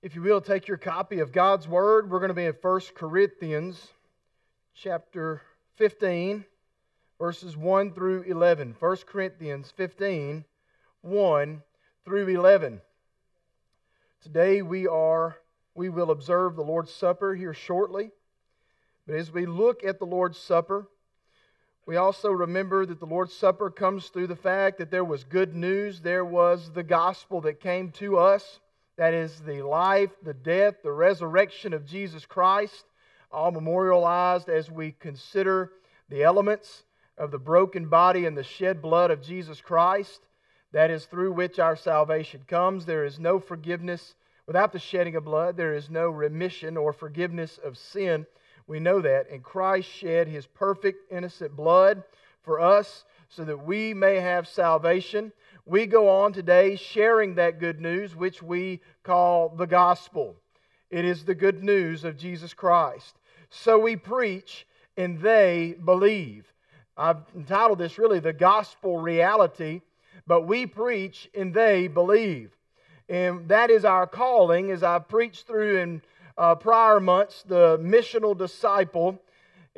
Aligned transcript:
If 0.00 0.14
you 0.14 0.22
will, 0.22 0.40
take 0.40 0.68
your 0.68 0.76
copy 0.76 1.18
of 1.18 1.32
God's 1.32 1.66
Word. 1.66 2.08
We're 2.08 2.20
going 2.20 2.28
to 2.28 2.34
be 2.34 2.44
in 2.44 2.54
1 2.62 2.80
Corinthians 2.94 3.88
chapter 4.72 5.42
15, 5.74 6.44
verses 7.18 7.56
1 7.56 7.94
through 7.94 8.22
11. 8.22 8.76
1 8.78 8.96
Corinthians 9.06 9.72
15, 9.76 10.44
1 11.00 11.62
through 12.04 12.28
11. 12.28 12.80
Today 14.22 14.62
we 14.62 14.86
are 14.86 15.36
we 15.74 15.88
will 15.88 16.12
observe 16.12 16.54
the 16.54 16.62
Lord's 16.62 16.94
Supper 16.94 17.34
here 17.34 17.54
shortly. 17.54 18.12
But 19.04 19.16
as 19.16 19.32
we 19.32 19.46
look 19.46 19.82
at 19.82 19.98
the 19.98 20.06
Lord's 20.06 20.38
Supper, 20.38 20.86
we 21.86 21.96
also 21.96 22.30
remember 22.30 22.86
that 22.86 23.00
the 23.00 23.06
Lord's 23.06 23.34
Supper 23.34 23.68
comes 23.68 24.06
through 24.10 24.28
the 24.28 24.36
fact 24.36 24.78
that 24.78 24.92
there 24.92 25.04
was 25.04 25.24
good 25.24 25.56
news, 25.56 26.02
there 26.02 26.24
was 26.24 26.70
the 26.72 26.84
gospel 26.84 27.40
that 27.40 27.58
came 27.58 27.90
to 27.92 28.16
us 28.18 28.60
that 28.98 29.14
is 29.14 29.40
the 29.40 29.62
life, 29.62 30.10
the 30.24 30.34
death, 30.34 30.82
the 30.82 30.92
resurrection 30.92 31.72
of 31.72 31.86
Jesus 31.86 32.26
Christ, 32.26 32.84
all 33.30 33.52
memorialized 33.52 34.48
as 34.48 34.70
we 34.70 34.92
consider 34.98 35.70
the 36.08 36.24
elements 36.24 36.82
of 37.16 37.30
the 37.30 37.38
broken 37.38 37.88
body 37.88 38.26
and 38.26 38.36
the 38.36 38.42
shed 38.42 38.82
blood 38.82 39.12
of 39.12 39.22
Jesus 39.22 39.60
Christ. 39.60 40.20
That 40.72 40.90
is 40.90 41.04
through 41.06 41.32
which 41.32 41.60
our 41.60 41.76
salvation 41.76 42.42
comes. 42.46 42.84
There 42.84 43.04
is 43.04 43.18
no 43.18 43.38
forgiveness 43.38 44.16
without 44.46 44.72
the 44.72 44.78
shedding 44.78 45.14
of 45.14 45.24
blood, 45.24 45.56
there 45.56 45.74
is 45.74 45.90
no 45.90 46.08
remission 46.08 46.76
or 46.76 46.92
forgiveness 46.92 47.58
of 47.62 47.78
sin. 47.78 48.26
We 48.66 48.80
know 48.80 49.00
that. 49.02 49.30
And 49.30 49.42
Christ 49.42 49.88
shed 49.88 50.26
his 50.26 50.46
perfect, 50.46 51.12
innocent 51.12 51.54
blood 51.54 52.02
for 52.42 52.58
us 52.58 53.04
so 53.28 53.44
that 53.44 53.64
we 53.64 53.94
may 53.94 54.16
have 54.16 54.48
salvation 54.48 55.32
we 55.68 55.86
go 55.86 56.08
on 56.08 56.32
today 56.32 56.76
sharing 56.76 57.34
that 57.34 57.60
good 57.60 57.80
news, 57.80 58.16
which 58.16 58.42
we 58.42 58.80
call 59.02 59.50
the 59.50 59.66
gospel. 59.66 60.36
It 60.90 61.04
is 61.04 61.24
the 61.24 61.34
good 61.34 61.62
news 61.62 62.04
of 62.04 62.16
Jesus 62.16 62.54
Christ. 62.54 63.14
So 63.50 63.78
we 63.78 63.96
preach 63.96 64.66
and 64.96 65.20
they 65.20 65.76
believe. 65.84 66.50
I've 66.96 67.18
entitled 67.36 67.78
this 67.78 67.98
really 67.98 68.18
the 68.18 68.32
gospel 68.32 68.98
reality, 68.98 69.82
but 70.26 70.46
we 70.46 70.64
preach 70.64 71.28
and 71.34 71.52
they 71.52 71.86
believe. 71.86 72.50
And 73.08 73.48
that 73.48 73.70
is 73.70 73.84
our 73.84 74.06
calling, 74.06 74.70
as 74.70 74.82
I've 74.82 75.08
preached 75.08 75.46
through 75.46 75.78
in 75.78 76.02
uh, 76.38 76.54
prior 76.54 76.98
months, 76.98 77.42
the 77.46 77.78
missional 77.78 78.36
disciple 78.36 79.20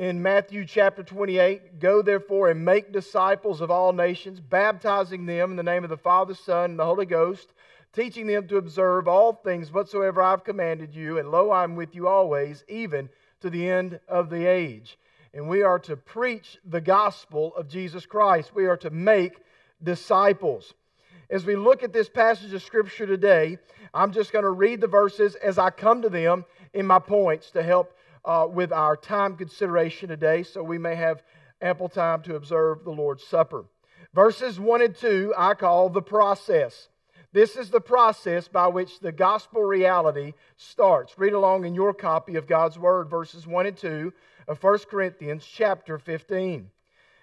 in 0.01 0.23
Matthew 0.23 0.65
chapter 0.65 1.03
28 1.03 1.79
Go 1.79 2.01
therefore 2.01 2.49
and 2.49 2.65
make 2.65 2.91
disciples 2.91 3.61
of 3.61 3.71
all 3.71 3.93
nations, 3.93 4.41
baptizing 4.41 5.27
them 5.27 5.51
in 5.51 5.57
the 5.59 5.63
name 5.63 5.85
of 5.85 5.91
the 5.91 5.99
Father, 5.99 6.33
Son, 6.33 6.71
and 6.71 6.79
the 6.79 6.87
Holy 6.87 7.05
Ghost, 7.05 7.53
teaching 7.93 8.27
them 8.27 8.49
to 8.49 8.57
observe 8.57 9.07
all 9.07 9.35
things 9.35 9.71
whatsoever 9.71 10.23
I've 10.23 10.43
commanded 10.43 10.95
you. 10.95 11.19
And 11.19 11.31
lo, 11.31 11.53
I'm 11.53 11.77
with 11.77 11.95
you 11.95 12.09
always, 12.09 12.65
even 12.67 13.11
to 13.43 13.51
the 13.51 13.69
end 13.69 14.01
of 14.09 14.31
the 14.31 14.47
age. 14.47 14.99
And 15.35 15.51
we 15.51 15.63
are 15.63 15.79
to 15.81 15.99
preach 15.99 16.57
the 16.65 16.81
gospel 16.81 17.55
of 17.55 17.69
Jesus 17.69 18.07
Christ, 18.07 18.55
we 18.55 18.65
are 18.65 18.79
to 18.79 18.91
make 18.91 19.37
disciples. 19.83 20.73
As 21.29 21.45
we 21.45 21.57
look 21.57 21.83
at 21.83 21.93
this 21.93 22.09
passage 22.09 22.55
of 22.55 22.63
Scripture 22.63 23.07
today, 23.07 23.59
I'm 23.93 24.13
just 24.13 24.33
going 24.33 24.45
to 24.45 24.51
read 24.51 24.81
the 24.81 24.89
verses 24.89 25.35
as 25.35 25.59
I 25.59 25.69
come 25.69 26.01
to 26.03 26.09
them 26.09 26.47
in 26.73 26.87
my 26.87 27.01
points 27.01 27.51
to 27.51 27.63
help 27.63 27.95
uh, 28.25 28.47
with 28.51 28.73
our 28.73 28.97
time 28.97 29.37
consideration 29.37 30.09
today 30.09 30.43
so 30.43 30.63
we 30.63 30.79
may 30.79 30.95
have 30.95 31.23
ample 31.61 31.89
time 31.89 32.23
to 32.23 32.37
observe 32.37 32.85
the 32.85 32.91
Lord's 32.91 33.25
Supper. 33.25 33.65
Verses 34.15 34.59
1 34.59 34.83
and 34.83 34.95
2 34.95 35.35
I 35.37 35.55
call 35.55 35.89
the 35.89 36.03
process. 36.03 36.89
This 37.33 37.55
is 37.55 37.71
the 37.71 37.81
process 37.81 38.49
by 38.49 38.67
which 38.67 38.99
the 38.99 39.13
gospel 39.13 39.63
reality 39.63 40.35
starts. 40.57 41.17
Read 41.17 41.33
along 41.33 41.65
in 41.65 41.75
your 41.75 41.95
copy 41.95 42.35
of 42.35 42.49
God's 42.49 42.77
Word, 42.77 43.09
verses 43.09 43.47
1 43.47 43.67
and 43.67 43.77
2 43.77 44.13
of 44.49 44.63
1 44.63 44.79
Corinthians 44.91 45.47
chapter 45.47 45.99
15. 45.99 46.71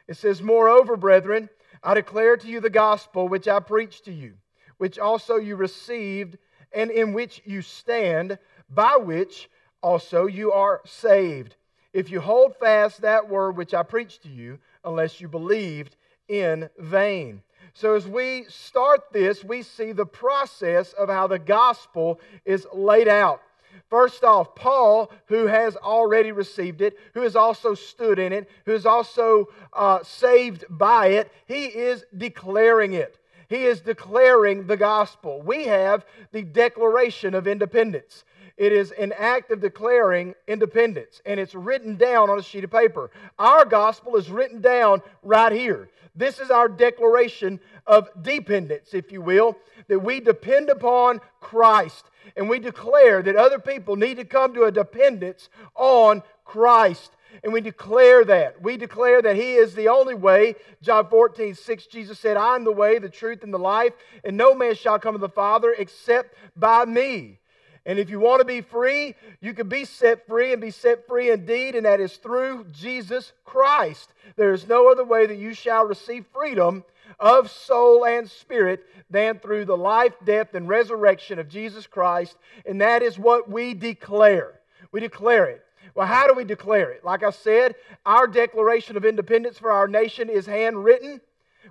It 0.08 0.16
says, 0.16 0.42
Moreover, 0.42 0.96
brethren, 0.96 1.50
I 1.84 1.94
declare 1.94 2.38
to 2.38 2.48
you 2.48 2.62
the 2.62 2.70
gospel 2.70 3.28
which 3.28 3.50
I 3.50 3.60
preached 3.60 4.06
to 4.06 4.14
you, 4.14 4.36
which 4.78 4.98
also 4.98 5.36
you 5.36 5.58
received, 5.58 6.38
and 6.72 6.90
in 6.90 7.12
which 7.12 7.42
you 7.44 7.62
stand, 7.62 8.40
by 8.70 8.96
which 8.96 9.50
also 9.82 10.26
you 10.26 10.52
are 10.52 10.82
saved, 10.86 11.56
if 11.94 12.12
you 12.12 12.20
hold 12.20 12.56
fast 12.56 13.02
that 13.02 13.30
word 13.30 13.58
which 13.58 13.74
I 13.74 13.84
preached 13.84 14.24
to 14.24 14.30
you, 14.30 14.60
unless 14.84 15.20
you 15.20 15.28
believed 15.28 15.96
in 16.28 16.70
vain. 16.78 17.42
So, 17.74 17.96
as 17.96 18.08
we 18.08 18.46
start 18.50 19.12
this, 19.12 19.44
we 19.44 19.62
see 19.62 19.92
the 19.92 20.06
process 20.06 20.94
of 20.94 21.10
how 21.10 21.28
the 21.28 21.40
gospel 21.40 22.20
is 22.46 22.66
laid 22.74 23.08
out. 23.08 23.42
First 23.90 24.24
off, 24.24 24.56
Paul, 24.56 25.12
who 25.28 25.46
has 25.46 25.76
already 25.76 26.32
received 26.32 26.82
it, 26.82 26.98
who 27.14 27.22
has 27.22 27.36
also 27.36 27.74
stood 27.74 28.20
in 28.20 28.34
it, 28.34 28.50
who 28.66 28.74
is 28.74 28.86
also 28.86 29.48
uh, 29.74 30.04
saved 30.04 30.66
by 30.70 31.08
it, 31.08 31.32
he 31.46 31.66
is 31.66 32.04
declaring 32.18 32.94
it. 32.94 33.18
He 33.48 33.64
is 33.64 33.80
declaring 33.80 34.68
the 34.68 34.76
gospel. 34.76 35.42
We 35.42 35.66
have 35.66 36.06
the 36.34 36.44
Declaration 36.44 37.34
of 37.34 37.48
Independence. 37.48 38.26
It 38.58 38.74
is 38.74 38.92
an 38.92 39.14
act 39.16 39.52
of 39.52 39.62
declaring 39.62 40.34
independence, 40.48 41.22
and 41.26 41.40
it's 41.40 41.54
written 41.54 41.96
down 41.96 42.30
on 42.32 42.40
a 42.40 42.44
sheet 42.44 42.64
of 42.64 42.72
paper. 42.72 43.12
Our 43.38 43.66
gospel 43.66 44.16
is 44.16 44.32
written 44.32 44.62
down 44.62 45.04
right 45.22 45.52
here. 45.52 45.90
This 46.16 46.40
is 46.40 46.50
our 46.50 46.68
declaration 46.68 47.60
of 47.86 48.10
dependence, 48.24 48.96
if 48.96 49.12
you 49.12 49.22
will, 49.22 49.56
that 49.88 50.00
we 50.00 50.20
depend 50.20 50.70
upon 50.70 51.22
Christ, 51.40 52.10
and 52.36 52.50
we 52.50 52.58
declare 52.58 53.22
that 53.22 53.36
other 53.36 53.60
people 53.60 53.96
need 53.96 54.18
to 54.18 54.26
come 54.26 54.56
to 54.56 54.64
a 54.64 54.72
dependence 54.72 55.50
on 55.76 56.24
Christ. 56.44 57.12
And 57.44 57.54
we 57.54 57.62
declare 57.62 58.26
that. 58.26 58.60
We 58.64 58.78
declare 58.78 59.22
that 59.22 59.36
He 59.36 59.54
is 59.54 59.76
the 59.76 59.90
only 59.90 60.16
way. 60.16 60.56
John 60.82 61.08
14, 61.08 61.54
6, 61.54 61.86
Jesus 61.86 62.18
said, 62.18 62.36
I 62.38 62.56
am 62.56 62.64
the 62.64 62.72
way, 62.72 62.98
the 62.98 63.10
truth, 63.10 63.44
and 63.44 63.54
the 63.54 63.60
life, 63.60 63.94
and 64.24 64.36
no 64.36 64.56
man 64.56 64.74
shall 64.74 64.98
come 64.98 65.14
to 65.14 65.20
the 65.20 65.30
Father 65.30 65.76
except 65.78 66.36
by 66.56 66.86
me. 66.86 67.38
And 67.88 67.98
if 67.98 68.10
you 68.10 68.20
want 68.20 68.42
to 68.42 68.46
be 68.46 68.60
free, 68.60 69.16
you 69.40 69.54
can 69.54 69.70
be 69.70 69.86
set 69.86 70.28
free 70.28 70.52
and 70.52 70.62
be 70.62 70.72
set 70.72 71.08
free 71.08 71.32
indeed, 71.32 71.74
and 71.74 71.86
that 71.86 72.02
is 72.02 72.18
through 72.18 72.66
Jesus 72.74 73.32
Christ. 73.46 74.14
There 74.36 74.52
is 74.52 74.68
no 74.68 74.92
other 74.92 75.06
way 75.06 75.26
that 75.26 75.38
you 75.38 75.54
shall 75.54 75.86
receive 75.86 76.26
freedom 76.34 76.84
of 77.18 77.50
soul 77.50 78.06
and 78.06 78.30
spirit 78.30 78.84
than 79.10 79.40
through 79.40 79.64
the 79.64 79.78
life, 79.78 80.12
death, 80.26 80.54
and 80.54 80.68
resurrection 80.68 81.40
of 81.40 81.48
Jesus 81.48 81.88
Christ. 81.88 82.36
And 82.66 82.82
that 82.82 83.02
is 83.02 83.18
what 83.18 83.50
we 83.50 83.74
declare. 83.74 84.60
We 84.92 85.00
declare 85.00 85.46
it. 85.46 85.64
Well, 85.96 86.08
how 86.08 86.28
do 86.28 86.34
we 86.34 86.44
declare 86.44 86.92
it? 86.92 87.06
Like 87.06 87.24
I 87.24 87.30
said, 87.30 87.76
our 88.06 88.28
Declaration 88.28 88.98
of 88.98 89.06
Independence 89.06 89.58
for 89.58 89.72
our 89.72 89.88
nation 89.88 90.30
is 90.30 90.46
handwritten. 90.46 91.22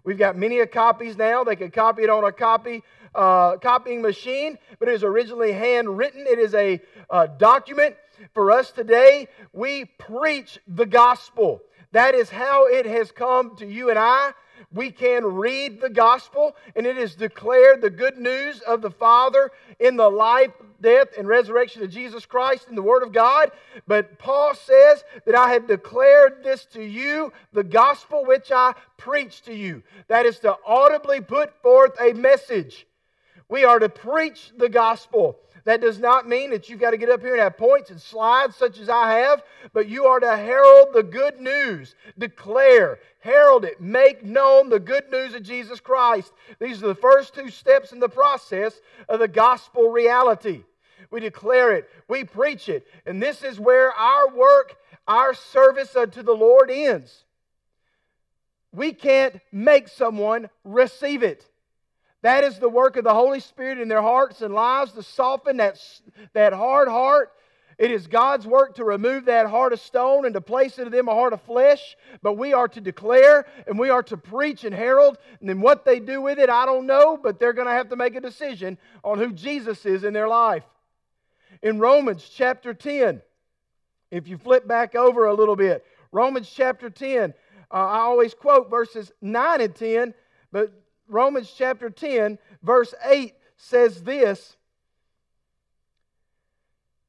We've 0.02 0.18
got 0.18 0.36
many 0.36 0.64
copies 0.66 1.16
now. 1.16 1.44
They 1.44 1.56
can 1.56 1.70
copy 1.70 2.04
it 2.04 2.10
on 2.10 2.24
a 2.24 2.32
copy 2.32 2.82
uh, 3.16 3.56
copying 3.56 4.02
machine, 4.02 4.58
but 4.78 4.88
it 4.88 4.94
is 4.94 5.02
originally 5.02 5.52
handwritten. 5.52 6.26
It 6.26 6.38
is 6.38 6.54
a 6.54 6.80
uh, 7.10 7.26
document. 7.26 7.96
For 8.32 8.50
us 8.50 8.70
today, 8.70 9.28
we 9.52 9.84
preach 9.84 10.58
the 10.66 10.86
gospel. 10.86 11.62
That 11.92 12.14
is 12.14 12.30
how 12.30 12.66
it 12.66 12.86
has 12.86 13.10
come 13.10 13.56
to 13.56 13.66
you 13.66 13.90
and 13.90 13.98
I. 13.98 14.32
We 14.72 14.90
can 14.90 15.24
read 15.24 15.80
the 15.80 15.90
gospel, 15.90 16.56
and 16.74 16.86
it 16.86 16.98
is 16.98 17.14
declared 17.14 17.80
the 17.80 17.90
good 17.90 18.18
news 18.18 18.60
of 18.60 18.82
the 18.82 18.90
Father 18.90 19.50
in 19.78 19.96
the 19.96 20.10
life, 20.10 20.50
death, 20.80 21.08
and 21.16 21.28
resurrection 21.28 21.82
of 21.82 21.90
Jesus 21.90 22.26
Christ 22.26 22.68
in 22.68 22.74
the 22.74 22.82
Word 22.82 23.02
of 23.02 23.12
God. 23.12 23.52
But 23.86 24.18
Paul 24.18 24.54
says 24.54 25.04
that 25.24 25.34
I 25.34 25.52
have 25.52 25.66
declared 25.66 26.42
this 26.42 26.64
to 26.66 26.82
you, 26.82 27.32
the 27.52 27.64
gospel 27.64 28.24
which 28.24 28.50
I 28.50 28.74
preach 28.96 29.42
to 29.42 29.54
you. 29.54 29.82
That 30.08 30.26
is 30.26 30.38
to 30.40 30.56
audibly 30.66 31.20
put 31.20 31.62
forth 31.62 31.92
a 32.00 32.12
message. 32.12 32.86
We 33.48 33.64
are 33.64 33.78
to 33.78 33.88
preach 33.88 34.52
the 34.56 34.68
gospel. 34.68 35.38
That 35.64 35.80
does 35.80 35.98
not 35.98 36.28
mean 36.28 36.50
that 36.50 36.68
you've 36.68 36.80
got 36.80 36.92
to 36.92 36.96
get 36.96 37.10
up 37.10 37.20
here 37.20 37.32
and 37.32 37.42
have 37.42 37.56
points 37.56 37.90
and 37.90 38.00
slides 38.00 38.54
such 38.54 38.78
as 38.78 38.88
I 38.88 39.18
have, 39.18 39.42
but 39.72 39.88
you 39.88 40.04
are 40.04 40.20
to 40.20 40.36
herald 40.36 40.90
the 40.92 41.02
good 41.02 41.40
news, 41.40 41.96
declare, 42.16 43.00
herald 43.18 43.64
it, 43.64 43.80
make 43.80 44.24
known 44.24 44.68
the 44.68 44.78
good 44.78 45.10
news 45.10 45.34
of 45.34 45.42
Jesus 45.42 45.80
Christ. 45.80 46.32
These 46.60 46.84
are 46.84 46.88
the 46.88 46.94
first 46.94 47.34
two 47.34 47.50
steps 47.50 47.90
in 47.90 47.98
the 47.98 48.08
process 48.08 48.80
of 49.08 49.18
the 49.18 49.26
gospel 49.26 49.88
reality. 49.90 50.62
We 51.10 51.18
declare 51.18 51.72
it, 51.72 51.88
we 52.06 52.22
preach 52.22 52.68
it, 52.68 52.86
and 53.04 53.20
this 53.20 53.42
is 53.42 53.58
where 53.58 53.90
our 53.92 54.28
work, 54.28 54.76
our 55.08 55.34
service 55.34 55.96
unto 55.96 56.22
the 56.22 56.32
Lord 56.32 56.70
ends. 56.70 57.24
We 58.72 58.92
can't 58.92 59.40
make 59.50 59.88
someone 59.88 60.48
receive 60.62 61.24
it. 61.24 61.44
That 62.26 62.42
is 62.42 62.58
the 62.58 62.68
work 62.68 62.96
of 62.96 63.04
the 63.04 63.14
Holy 63.14 63.38
Spirit 63.38 63.78
in 63.78 63.86
their 63.86 64.02
hearts 64.02 64.42
and 64.42 64.52
lives 64.52 64.90
to 64.94 65.02
soften 65.04 65.58
that, 65.58 65.80
that 66.32 66.52
hard 66.52 66.88
heart. 66.88 67.30
It 67.78 67.92
is 67.92 68.08
God's 68.08 68.44
work 68.44 68.74
to 68.74 68.84
remove 68.84 69.26
that 69.26 69.48
heart 69.48 69.72
of 69.72 69.78
stone 69.78 70.24
and 70.24 70.34
to 70.34 70.40
place 70.40 70.76
into 70.78 70.90
them 70.90 71.06
a 71.06 71.14
heart 71.14 71.34
of 71.34 71.40
flesh. 71.42 71.96
But 72.22 72.32
we 72.32 72.52
are 72.52 72.66
to 72.66 72.80
declare 72.80 73.46
and 73.68 73.78
we 73.78 73.90
are 73.90 74.02
to 74.02 74.16
preach 74.16 74.64
and 74.64 74.74
herald. 74.74 75.18
And 75.38 75.48
then 75.48 75.60
what 75.60 75.84
they 75.84 76.00
do 76.00 76.20
with 76.20 76.40
it, 76.40 76.50
I 76.50 76.66
don't 76.66 76.88
know, 76.88 77.16
but 77.16 77.38
they're 77.38 77.52
going 77.52 77.68
to 77.68 77.72
have 77.72 77.90
to 77.90 77.96
make 77.96 78.16
a 78.16 78.20
decision 78.20 78.76
on 79.04 79.20
who 79.20 79.32
Jesus 79.32 79.86
is 79.86 80.02
in 80.02 80.12
their 80.12 80.26
life. 80.26 80.64
In 81.62 81.78
Romans 81.78 82.28
chapter 82.28 82.74
10, 82.74 83.22
if 84.10 84.26
you 84.26 84.36
flip 84.36 84.66
back 84.66 84.96
over 84.96 85.26
a 85.26 85.34
little 85.34 85.54
bit, 85.54 85.86
Romans 86.10 86.50
chapter 86.52 86.90
10, 86.90 87.34
uh, 87.70 87.74
I 87.74 87.98
always 87.98 88.34
quote 88.34 88.68
verses 88.68 89.12
9 89.22 89.60
and 89.60 89.72
10, 89.72 90.12
but 90.50 90.72
Romans 91.08 91.52
chapter 91.56 91.90
10, 91.90 92.38
verse 92.62 92.94
8 93.04 93.34
says 93.56 94.02
this. 94.02 94.56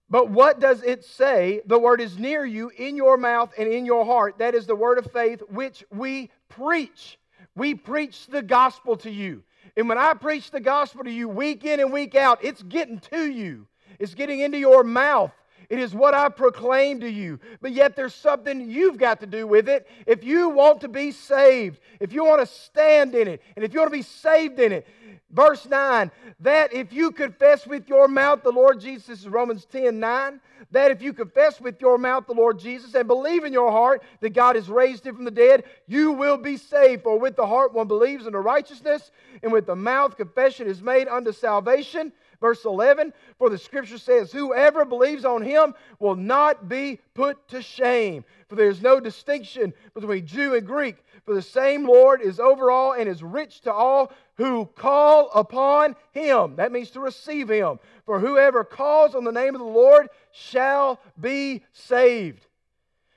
But 0.09 0.29
what 0.29 0.59
does 0.59 0.83
it 0.83 1.03
say? 1.03 1.61
The 1.65 1.79
word 1.79 1.99
is 1.99 2.17
near 2.17 2.45
you, 2.45 2.69
in 2.69 2.95
your 2.95 3.17
mouth 3.17 3.53
and 3.57 3.71
in 3.71 3.85
your 3.85 4.05
heart. 4.05 4.37
That 4.37 4.55
is 4.55 4.65
the 4.65 4.75
word 4.75 4.97
of 4.97 5.11
faith 5.11 5.41
which 5.49 5.83
we 5.91 6.31
preach. 6.47 7.19
We 7.55 7.75
preach 7.75 8.27
the 8.27 8.41
gospel 8.41 8.95
to 8.97 9.11
you. 9.11 9.43
And 9.75 9.89
when 9.89 9.97
I 9.97 10.13
preach 10.13 10.51
the 10.51 10.61
gospel 10.61 11.03
to 11.03 11.11
you 11.11 11.27
week 11.27 11.65
in 11.65 11.79
and 11.79 11.91
week 11.91 12.15
out, 12.15 12.39
it's 12.41 12.63
getting 12.63 12.99
to 13.11 13.29
you, 13.29 13.67
it's 13.99 14.13
getting 14.13 14.39
into 14.39 14.57
your 14.57 14.83
mouth. 14.83 15.31
It 15.69 15.79
is 15.79 15.93
what 15.93 16.13
I 16.13 16.29
proclaim 16.29 17.01
to 17.01 17.09
you. 17.09 17.39
But 17.61 17.73
yet 17.73 17.95
there's 17.95 18.15
something 18.15 18.69
you've 18.69 18.97
got 18.97 19.19
to 19.19 19.27
do 19.27 19.45
with 19.45 19.67
it. 19.67 19.87
If 20.05 20.23
you 20.23 20.49
want 20.49 20.81
to 20.81 20.87
be 20.87 21.11
saved, 21.11 21.79
if 21.99 22.13
you 22.13 22.23
want 22.23 22.41
to 22.41 22.45
stand 22.45 23.15
in 23.15 23.27
it, 23.27 23.41
and 23.55 23.65
if 23.65 23.73
you 23.73 23.79
want 23.79 23.91
to 23.91 23.97
be 23.97 24.03
saved 24.03 24.59
in 24.59 24.71
it, 24.71 24.87
verse 25.29 25.65
9, 25.65 26.09
that 26.39 26.73
if 26.73 26.93
you 26.93 27.11
confess 27.11 27.67
with 27.67 27.89
your 27.89 28.07
mouth 28.07 28.43
the 28.43 28.51
Lord 28.51 28.79
Jesus, 28.79 29.25
Romans 29.25 29.65
10 29.65 29.99
9, 29.99 30.39
that 30.71 30.91
if 30.91 31.01
you 31.01 31.13
confess 31.13 31.59
with 31.59 31.81
your 31.81 31.97
mouth 31.97 32.27
the 32.27 32.33
Lord 32.33 32.59
Jesus 32.59 32.93
and 32.93 33.07
believe 33.07 33.43
in 33.43 33.53
your 33.53 33.71
heart 33.71 34.03
that 34.21 34.31
God 34.31 34.55
has 34.55 34.69
raised 34.69 35.05
him 35.05 35.15
from 35.15 35.25
the 35.25 35.31
dead, 35.31 35.63
you 35.85 36.13
will 36.13 36.37
be 36.37 36.57
saved. 36.57 37.03
For 37.03 37.19
with 37.19 37.35
the 37.35 37.45
heart 37.45 37.73
one 37.73 37.87
believes 37.87 38.25
unto 38.25 38.37
righteousness, 38.37 39.11
and 39.43 39.51
with 39.51 39.65
the 39.65 39.75
mouth 39.75 40.17
confession 40.17 40.67
is 40.67 40.81
made 40.81 41.07
unto 41.07 41.31
salvation. 41.31 42.13
Verse 42.39 42.65
11, 42.65 43.13
for 43.39 43.49
the 43.49 43.57
scripture 43.57 43.97
says, 43.97 44.31
Whoever 44.31 44.85
believes 44.85 45.25
on 45.25 45.41
him 45.41 45.73
will 45.99 46.15
not 46.15 46.69
be 46.69 46.99
put 47.15 47.47
to 47.49 47.61
shame. 47.61 48.23
For 48.47 48.55
there 48.55 48.69
is 48.69 48.81
no 48.81 48.99
distinction 48.99 49.73
between 49.95 50.27
Jew 50.27 50.53
and 50.53 50.65
Greek, 50.65 50.97
for 51.25 51.33
the 51.33 51.41
same 51.41 51.85
Lord 51.85 52.21
is 52.21 52.39
over 52.39 52.69
all 52.69 52.93
and 52.93 53.09
is 53.09 53.23
rich 53.23 53.61
to 53.61 53.73
all 53.73 54.11
who 54.35 54.67
call 54.75 55.31
upon 55.33 55.95
him. 56.11 56.57
That 56.57 56.71
means 56.71 56.91
to 56.91 56.99
receive 56.99 57.49
him. 57.49 57.79
For 58.05 58.19
whoever 58.19 58.63
calls 58.63 59.15
on 59.15 59.23
the 59.23 59.31
name 59.31 59.55
of 59.55 59.59
the 59.59 59.67
Lord 59.67 60.07
shall 60.31 60.99
be 61.19 61.63
saved. 61.73 62.45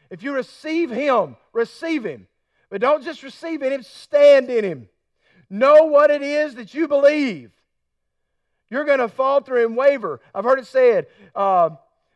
If 0.09 0.23
you 0.23 0.33
receive 0.33 0.91
him, 0.91 1.37
receive 1.53 2.05
him. 2.05 2.27
But 2.71 2.81
don't 2.81 3.05
just 3.05 3.23
receive 3.23 3.63
in 3.63 3.73
him, 3.73 3.83
stand 3.83 4.49
in 4.49 4.65
him. 4.65 4.89
Know 5.51 5.85
what 5.85 6.11
it 6.11 6.23
is 6.23 6.55
that 6.55 6.73
you 6.73 6.89
believe. 6.89 7.51
You're 8.71 8.85
going 8.85 9.01
to 9.01 9.09
falter 9.09 9.59
and 9.59 9.77
waver. 9.77 10.21
I've 10.35 10.45
heard 10.45 10.61
it 10.61 10.67
said, 10.67 11.09
uh, 11.35 11.71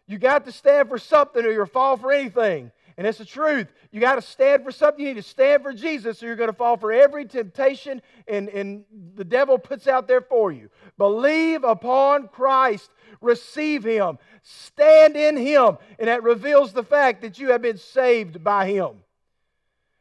you 0.06 0.18
got 0.18 0.44
to 0.44 0.52
stand 0.52 0.88
for 0.88 0.98
something 0.98 1.44
or 1.44 1.50
you'll 1.50 1.66
fall 1.66 1.96
for 1.96 2.12
anything. 2.12 2.70
And 2.96 3.06
it's 3.06 3.18
the 3.18 3.24
truth. 3.24 3.66
You 3.90 4.00
got 4.00 4.14
to 4.16 4.22
stand 4.22 4.62
for 4.62 4.70
something. 4.70 5.04
You 5.04 5.14
need 5.14 5.20
to 5.20 5.28
stand 5.28 5.64
for 5.64 5.72
Jesus, 5.72 6.22
or 6.22 6.26
you're 6.26 6.36
going 6.36 6.50
to 6.50 6.56
fall 6.56 6.76
for 6.76 6.92
every 6.92 7.24
temptation 7.24 8.00
and, 8.28 8.48
and 8.48 8.84
the 9.16 9.24
devil 9.24 9.58
puts 9.58 9.88
out 9.88 10.06
there 10.06 10.20
for 10.20 10.52
you. 10.52 10.70
Believe 10.96 11.64
upon 11.64 12.28
Christ, 12.28 12.88
receive 13.20 13.82
Him, 13.82 14.18
stand 14.42 15.16
in 15.16 15.36
Him, 15.36 15.78
and 15.98 16.06
that 16.06 16.22
reveals 16.22 16.72
the 16.72 16.84
fact 16.84 17.22
that 17.22 17.40
you 17.40 17.50
have 17.50 17.62
been 17.62 17.78
saved 17.78 18.44
by 18.44 18.70
Him. 18.70 19.02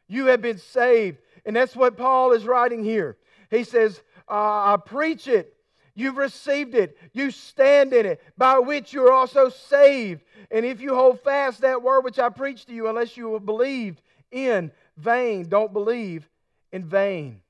You 0.08 0.28
have 0.28 0.42
been 0.42 0.60
saved. 0.60 1.18
And 1.46 1.56
that's 1.56 1.76
what 1.76 1.98
Paul 1.98 2.34
is 2.34 2.46
writing 2.46 2.84
here. 2.84 3.18
He 3.50 3.64
says, 3.64 4.02
uh, 4.30 4.74
I 4.74 4.78
preach 4.84 5.28
it 5.28 5.54
You've 5.96 6.18
received 6.18 6.74
it. 6.74 6.98
You 7.12 7.30
stand 7.30 7.94
in 7.94 8.06
it, 8.06 8.22
by 8.38 8.60
which 8.60 8.94
you 8.94 9.06
are 9.08 9.12
also 9.12 9.50
saved. 9.50 10.24
And 10.50 10.66
if 10.66 10.82
you 10.82 10.96
hold 10.96 11.22
fast 11.22 11.62
that 11.62 11.84
word 11.84 12.04
which 12.04 12.20
I 12.20 12.30
preached 12.30 12.68
to 12.68 12.74
you, 12.74 12.88
unless 12.88 13.16
you 13.16 13.34
have 13.34 13.46
believed 13.46 14.02
in 14.32 14.72
vain, 14.98 15.48
don't 15.48 15.72
believe 15.72 16.28
in 16.72 16.84
vain. 16.84 17.42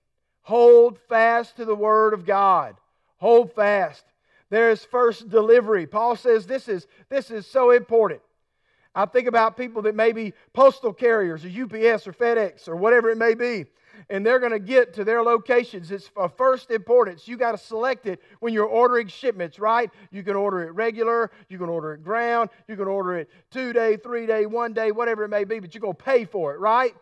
Hold 0.42 1.00
fast 1.08 1.56
to 1.56 1.66
the 1.66 1.76
word 1.76 2.14
of 2.14 2.26
God. 2.26 2.76
Hold 3.18 3.54
fast. 3.54 4.04
There 4.50 4.70
is 4.72 4.84
first 4.84 5.30
delivery. 5.30 5.88
Paul 5.88 6.18
says 6.18 6.46
this 6.46 6.68
is, 6.68 6.86
this 7.10 7.32
is 7.32 7.48
so 7.48 7.72
important. 7.72 8.22
I 8.94 9.06
think 9.06 9.28
about 9.28 9.58
people 9.58 9.84
that 9.84 9.96
may 9.96 10.12
be 10.12 10.34
postal 10.52 10.94
carriers 10.94 11.46
or 11.46 11.48
UPS 11.48 12.08
or 12.08 12.14
FedEx 12.14 12.68
or 12.68 12.76
whatever 12.76 13.10
it 13.10 13.18
may 13.18 13.34
be 13.34 13.66
and 14.10 14.26
they're 14.26 14.40
going 14.40 14.52
to 14.52 14.60
get 14.60 14.94
to 14.96 15.04
their 15.04 15.24
locations. 15.24 15.92
It's 15.92 16.10
of 16.16 16.36
first 16.38 16.72
importance. 16.72 17.28
You 17.28 17.38
got 17.38 17.52
to 17.52 17.58
select 17.58 18.06
it 18.06 18.22
when 18.40 18.54
you're 18.54 18.66
ordering 18.66 19.08
shipments, 19.08 19.60
right? 19.60 19.90
You 20.12 20.24
can 20.24 20.36
order 20.36 20.64
it 20.64 20.72
regular, 20.72 21.32
you 21.50 21.58
can 21.58 21.70
order 21.70 21.94
it 21.94 22.04
ground, 22.04 22.50
you 22.68 22.76
can 22.76 22.88
order 22.88 23.18
it 23.18 23.30
two 23.52 23.74
day, 23.74 23.98
three 23.98 24.26
day, 24.26 24.46
one 24.46 24.74
day, 24.74 24.92
whatever 24.92 25.24
it 25.24 25.30
may 25.30 25.44
be, 25.44 25.60
but 25.60 25.74
you're 25.74 25.82
going 25.82 25.96
to 25.96 26.04
pay 26.04 26.26
for 26.26 26.54
it, 26.54 26.60
right? 26.60 26.96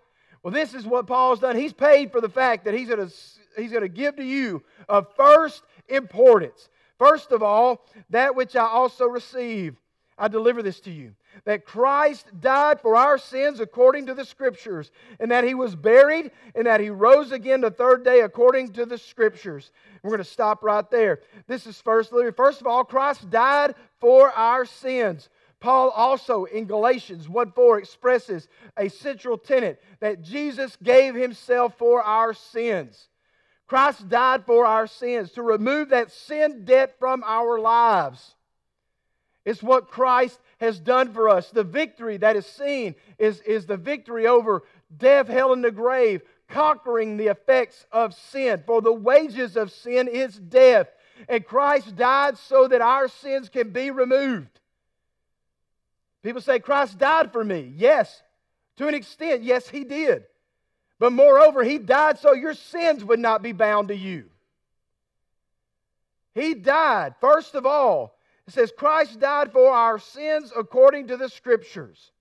Well, 0.43 0.53
this 0.53 0.73
is 0.73 0.85
what 0.85 1.07
Paul's 1.07 1.39
done. 1.39 1.55
He's 1.55 1.73
paid 1.73 2.11
for 2.11 2.21
the 2.21 2.29
fact 2.29 2.65
that 2.65 2.73
he's 2.73 2.87
going 2.87 3.07
to, 3.07 3.13
he's 3.57 3.71
going 3.71 3.83
to 3.83 3.89
give 3.89 4.15
to 4.15 4.23
you 4.23 4.63
of 4.89 5.07
first 5.15 5.63
importance. 5.87 6.69
First 6.97 7.31
of 7.31 7.43
all, 7.43 7.85
that 8.09 8.35
which 8.35 8.55
I 8.55 8.65
also 8.65 9.05
received, 9.05 9.77
I 10.21 10.27
deliver 10.27 10.61
this 10.61 10.79
to 10.81 10.91
you 10.91 11.15
that 11.45 11.65
Christ 11.65 12.27
died 12.39 12.79
for 12.79 12.95
our 12.95 13.17
sins 13.17 13.59
according 13.59 14.05
to 14.05 14.13
the 14.13 14.23
Scriptures, 14.23 14.91
and 15.19 15.31
that 15.31 15.43
he 15.43 15.55
was 15.55 15.75
buried, 15.75 16.29
and 16.53 16.67
that 16.67 16.79
he 16.79 16.91
rose 16.91 17.31
again 17.31 17.61
the 17.61 17.71
third 17.71 18.05
day 18.05 18.19
according 18.19 18.73
to 18.73 18.85
the 18.85 18.99
Scriptures. 18.99 19.71
We're 20.03 20.11
going 20.11 20.19
to 20.19 20.23
stop 20.23 20.63
right 20.63 20.87
there. 20.91 21.21
This 21.47 21.65
is 21.65 21.81
first, 21.81 22.13
first 22.35 22.61
of 22.61 22.67
all, 22.67 22.83
Christ 22.83 23.31
died 23.31 23.73
for 23.99 24.31
our 24.31 24.63
sins. 24.63 25.27
Paul 25.59 25.89
also 25.89 26.45
in 26.45 26.65
Galatians 26.65 27.27
1 27.27 27.53
4 27.53 27.79
expresses 27.79 28.47
a 28.77 28.89
central 28.89 29.39
tenet 29.39 29.81
that 30.01 30.21
Jesus 30.21 30.77
gave 30.83 31.15
himself 31.15 31.79
for 31.79 31.99
our 32.03 32.35
sins. 32.35 33.07
Christ 33.65 34.07
died 34.07 34.45
for 34.45 34.67
our 34.67 34.85
sins 34.85 35.31
to 35.31 35.41
remove 35.41 35.89
that 35.89 36.11
sin 36.11 36.63
debt 36.63 36.99
from 36.99 37.23
our 37.25 37.59
lives. 37.59 38.35
It's 39.45 39.63
what 39.63 39.89
Christ 39.89 40.39
has 40.59 40.79
done 40.79 41.13
for 41.13 41.29
us. 41.29 41.49
The 41.49 41.63
victory 41.63 42.17
that 42.17 42.35
is 42.35 42.45
seen 42.45 42.95
is, 43.17 43.41
is 43.41 43.65
the 43.65 43.77
victory 43.77 44.27
over 44.27 44.63
death, 44.95 45.27
hell, 45.27 45.53
and 45.53 45.63
the 45.63 45.71
grave, 45.71 46.21
conquering 46.47 47.17
the 47.17 47.27
effects 47.27 47.85
of 47.91 48.13
sin. 48.13 48.63
For 48.65 48.81
the 48.81 48.93
wages 48.93 49.57
of 49.57 49.71
sin 49.71 50.07
is 50.07 50.35
death. 50.37 50.87
And 51.27 51.45
Christ 51.45 51.95
died 51.95 52.37
so 52.37 52.67
that 52.67 52.81
our 52.81 53.07
sins 53.07 53.49
can 53.49 53.71
be 53.71 53.89
removed. 53.89 54.59
People 56.23 56.41
say, 56.41 56.59
Christ 56.59 56.99
died 56.99 57.31
for 57.31 57.43
me. 57.43 57.73
Yes, 57.75 58.21
to 58.77 58.87
an 58.87 58.93
extent, 58.93 59.43
yes, 59.43 59.67
he 59.67 59.83
did. 59.83 60.23
But 60.99 61.13
moreover, 61.13 61.63
he 61.63 61.79
died 61.79 62.19
so 62.19 62.33
your 62.33 62.53
sins 62.53 63.03
would 63.03 63.19
not 63.19 63.41
be 63.41 63.53
bound 63.53 63.87
to 63.87 63.95
you. 63.95 64.25
He 66.35 66.53
died, 66.53 67.15
first 67.19 67.55
of 67.55 67.65
all, 67.65 68.15
it 68.51 68.55
says, 68.55 68.73
Christ 68.75 69.19
died 69.19 69.53
for 69.53 69.71
our 69.71 69.97
sins 69.97 70.51
according 70.57 71.07
to 71.07 71.15
the 71.15 71.29
Scriptures, 71.29 72.11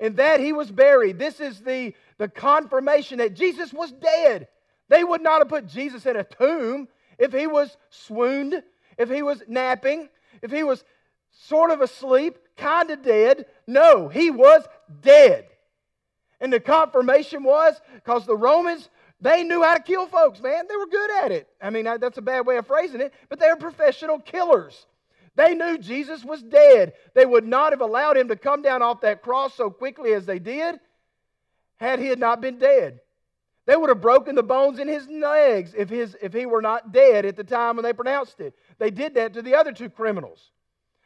and 0.00 0.16
that 0.16 0.40
he 0.40 0.52
was 0.52 0.72
buried. 0.72 1.20
This 1.20 1.38
is 1.38 1.60
the, 1.60 1.94
the 2.18 2.28
confirmation 2.28 3.18
that 3.18 3.34
Jesus 3.34 3.72
was 3.72 3.92
dead. 3.92 4.48
They 4.88 5.04
would 5.04 5.22
not 5.22 5.38
have 5.38 5.48
put 5.48 5.68
Jesus 5.68 6.04
in 6.04 6.16
a 6.16 6.24
tomb 6.24 6.88
if 7.16 7.32
he 7.32 7.46
was 7.46 7.76
swooned, 7.90 8.60
if 8.98 9.08
he 9.08 9.22
was 9.22 9.40
napping, 9.46 10.08
if 10.42 10.50
he 10.50 10.64
was 10.64 10.84
sort 11.30 11.70
of 11.70 11.80
asleep, 11.80 12.38
kind 12.56 12.90
of 12.90 13.02
dead. 13.02 13.46
No, 13.68 14.08
he 14.08 14.30
was 14.30 14.64
dead. 15.00 15.46
And 16.40 16.52
the 16.52 16.58
confirmation 16.58 17.44
was 17.44 17.80
because 17.94 18.26
the 18.26 18.36
Romans, 18.36 18.90
they 19.20 19.44
knew 19.44 19.62
how 19.62 19.74
to 19.74 19.82
kill 19.82 20.08
folks, 20.08 20.40
man. 20.40 20.64
They 20.68 20.76
were 20.76 20.86
good 20.86 21.10
at 21.22 21.30
it. 21.30 21.48
I 21.60 21.70
mean, 21.70 21.84
that's 21.84 22.18
a 22.18 22.22
bad 22.22 22.46
way 22.46 22.56
of 22.56 22.66
phrasing 22.66 23.00
it, 23.00 23.14
but 23.28 23.38
they 23.38 23.48
were 23.48 23.54
professional 23.54 24.18
killers. 24.18 24.86
They 25.34 25.54
knew 25.54 25.78
Jesus 25.78 26.24
was 26.24 26.42
dead. 26.42 26.92
They 27.14 27.24
would 27.24 27.46
not 27.46 27.72
have 27.72 27.80
allowed 27.80 28.16
him 28.16 28.28
to 28.28 28.36
come 28.36 28.62
down 28.62 28.82
off 28.82 29.00
that 29.00 29.22
cross 29.22 29.54
so 29.54 29.70
quickly 29.70 30.12
as 30.12 30.26
they 30.26 30.38
did 30.38 30.78
had 31.76 31.98
he 31.98 32.06
had 32.06 32.18
not 32.18 32.40
been 32.40 32.58
dead. 32.58 33.00
They 33.64 33.76
would 33.76 33.88
have 33.88 34.00
broken 34.00 34.34
the 34.34 34.42
bones 34.42 34.78
in 34.78 34.88
his 34.88 35.08
legs 35.08 35.72
if, 35.76 35.88
his, 35.88 36.16
if 36.20 36.32
he 36.32 36.46
were 36.46 36.62
not 36.62 36.92
dead 36.92 37.24
at 37.24 37.36
the 37.36 37.44
time 37.44 37.76
when 37.76 37.84
they 37.84 37.92
pronounced 37.92 38.40
it. 38.40 38.54
They 38.78 38.90
did 38.90 39.14
that 39.14 39.34
to 39.34 39.42
the 39.42 39.54
other 39.54 39.72
two 39.72 39.88
criminals 39.88 40.50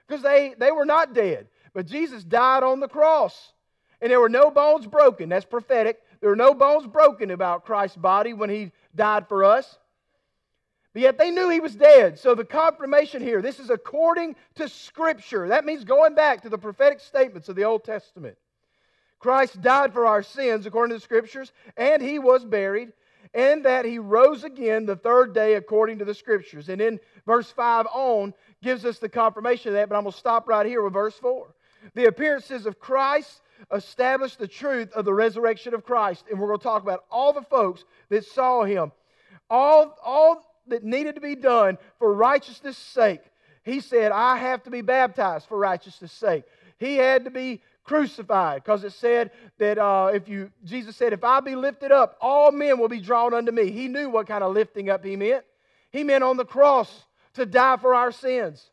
because 0.07 0.23
they, 0.23 0.55
they 0.59 0.73
were 0.73 0.87
not 0.87 1.15
dead. 1.15 1.49
But 1.75 1.87
Jesus 1.87 2.25
died 2.25 2.63
on 2.63 2.81
the 2.81 2.89
cross, 2.89 3.53
and 4.01 4.11
there 4.11 4.21
were 4.21 4.31
no 4.31 4.51
bones 4.51 4.87
broken. 4.87 5.29
That's 5.29 5.45
prophetic. 5.45 6.01
There 6.21 6.31
were 6.31 6.37
no 6.37 6.55
bones 6.55 6.87
broken 6.87 7.31
about 7.31 7.67
Christ's 7.67 7.99
body 7.99 8.33
when 8.33 8.49
he 8.49 8.73
died 8.95 9.29
for 9.29 9.45
us. 9.45 9.79
But 10.97 11.03
yet 11.03 11.19
they 11.19 11.31
knew 11.31 11.51
he 11.51 11.61
was 11.61 11.75
dead. 11.75 12.19
So 12.19 12.35
the 12.35 12.43
confirmation 12.43 13.21
here, 13.21 13.43
this 13.43 13.61
is 13.61 13.69
according 13.69 14.35
to 14.55 14.67
Scripture. 14.67 15.49
That 15.49 15.67
means 15.67 15.85
going 15.85 16.15
back 16.15 16.41
to 16.41 16.49
the 16.49 16.57
prophetic 16.57 17.01
statements 17.01 17.51
of 17.51 17.57
the 17.57 17.65
Old 17.65 17.85
Testament. 17.85 18.39
Christ 19.19 19.61
died 19.61 19.93
for 19.93 20.07
our 20.07 20.23
sins 20.23 20.65
according 20.65 20.95
to 20.95 20.97
the 20.97 21.05
Scriptures, 21.05 21.53
and 21.77 22.01
he 22.01 22.19
was 22.19 22.47
buried. 22.47 22.95
and 23.35 23.65
that 23.65 23.85
he 23.85 23.99
rose 23.99 24.45
again 24.45 24.87
the 24.87 24.97
third 24.97 25.35
day 25.35 25.55
according 25.55 25.99
to 25.99 26.05
the 26.05 26.15
scriptures. 26.15 26.69
And 26.69 26.81
in 26.81 26.99
verse 27.27 27.51
5 27.51 27.87
on 27.93 28.33
gives 28.63 28.85
us 28.85 28.99
the 28.99 29.09
confirmation 29.09 29.69
of 29.69 29.75
that, 29.75 29.89
but 29.89 29.97
I'm 29.97 30.05
going 30.05 30.13
to 30.13 30.19
stop 30.19 30.49
right 30.49 30.67
here 30.67 30.83
with 30.83 30.95
verse 30.95 31.17
4. 31.17 31.47
The 31.95 32.07
appearances 32.07 32.65
of 32.65 32.79
Christ 32.79 33.43
established 33.73 34.39
the 34.39 34.49
truth 34.49 34.93
of 34.93 35.05
the 35.05 35.13
resurrection 35.13 35.75
of 35.75 35.85
Christ. 35.85 36.25
And 36.31 36.41
we're 36.41 36.49
going 36.49 36.61
to 36.61 36.65
talk 36.65 36.83
about 36.83 37.05
all 37.11 37.33
the 37.33 37.43
folks 37.43 37.85
that 38.09 38.25
saw 38.25 38.65
him, 38.65 38.93
all, 39.51 39.97
all 40.03 40.46
that 40.69 40.85
needed 40.85 41.15
to 41.15 41.21
be 41.21 41.35
done 41.35 41.79
for 41.99 42.13
righteousness' 42.13 42.79
sake. 42.79 43.21
He 43.63 43.81
said, 43.81 44.13
I 44.13 44.37
have 44.37 44.63
to 44.65 44.71
be 44.71 44.81
baptized 44.81 45.49
for 45.49 45.59
righteousness' 45.59 46.13
sake. 46.13 46.45
He 46.79 46.97
had 46.97 47.25
to 47.25 47.31
be 47.31 47.63
crucified 47.85 48.63
because 48.63 48.85
it 48.85 48.93
said 48.93 49.31
that 49.59 49.79
uh, 49.79 50.11
if 50.13 50.29
you, 50.29 50.51
Jesus 50.65 50.97
said, 50.97 51.13
if 51.13 51.25
I 51.25 51.41
be 51.41 51.55
lifted 51.55 51.93
up, 51.93 52.17
all 52.21 52.53
men 52.53 52.79
will 52.79 52.89
be 52.89 53.01
drawn 53.01 53.35
unto 53.35 53.53
me. 53.53 53.71
He 53.71 53.89
knew 53.89 54.11
what 54.11 54.27
kind 54.27 54.45
of 54.45 54.53
lifting 54.53 54.91
up 54.91 55.05
he 55.05 55.17
meant. 55.17 55.45
He 55.91 56.05
meant 56.05 56.25
on 56.25 56.37
the 56.37 56.45
cross 56.45 57.07
to 57.35 57.47
die 57.47 57.77
for 57.77 57.95
our 57.95 58.13
sins. 58.13 58.71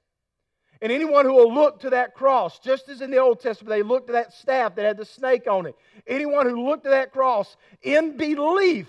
And 0.81 0.91
anyone 0.91 1.25
who 1.25 1.33
will 1.33 1.53
look 1.53 1.79
to 1.81 1.91
that 1.91 2.13
cross, 2.13 2.59
just 2.59 2.89
as 2.89 2.99
in 2.99 3.09
the 3.09 3.19
Old 3.19 3.39
Testament, 3.39 3.69
they 3.69 3.83
looked 3.83 4.07
to 4.07 4.13
that 4.13 4.33
staff 4.33 4.75
that 4.75 4.83
had 4.83 4.97
the 4.97 5.05
snake 5.05 5.47
on 5.47 5.65
it. 5.65 5.75
Anyone 6.05 6.49
who 6.49 6.67
looked 6.67 6.83
to 6.83 6.89
that 6.89 7.13
cross 7.13 7.55
in 7.81 8.17
belief 8.17 8.87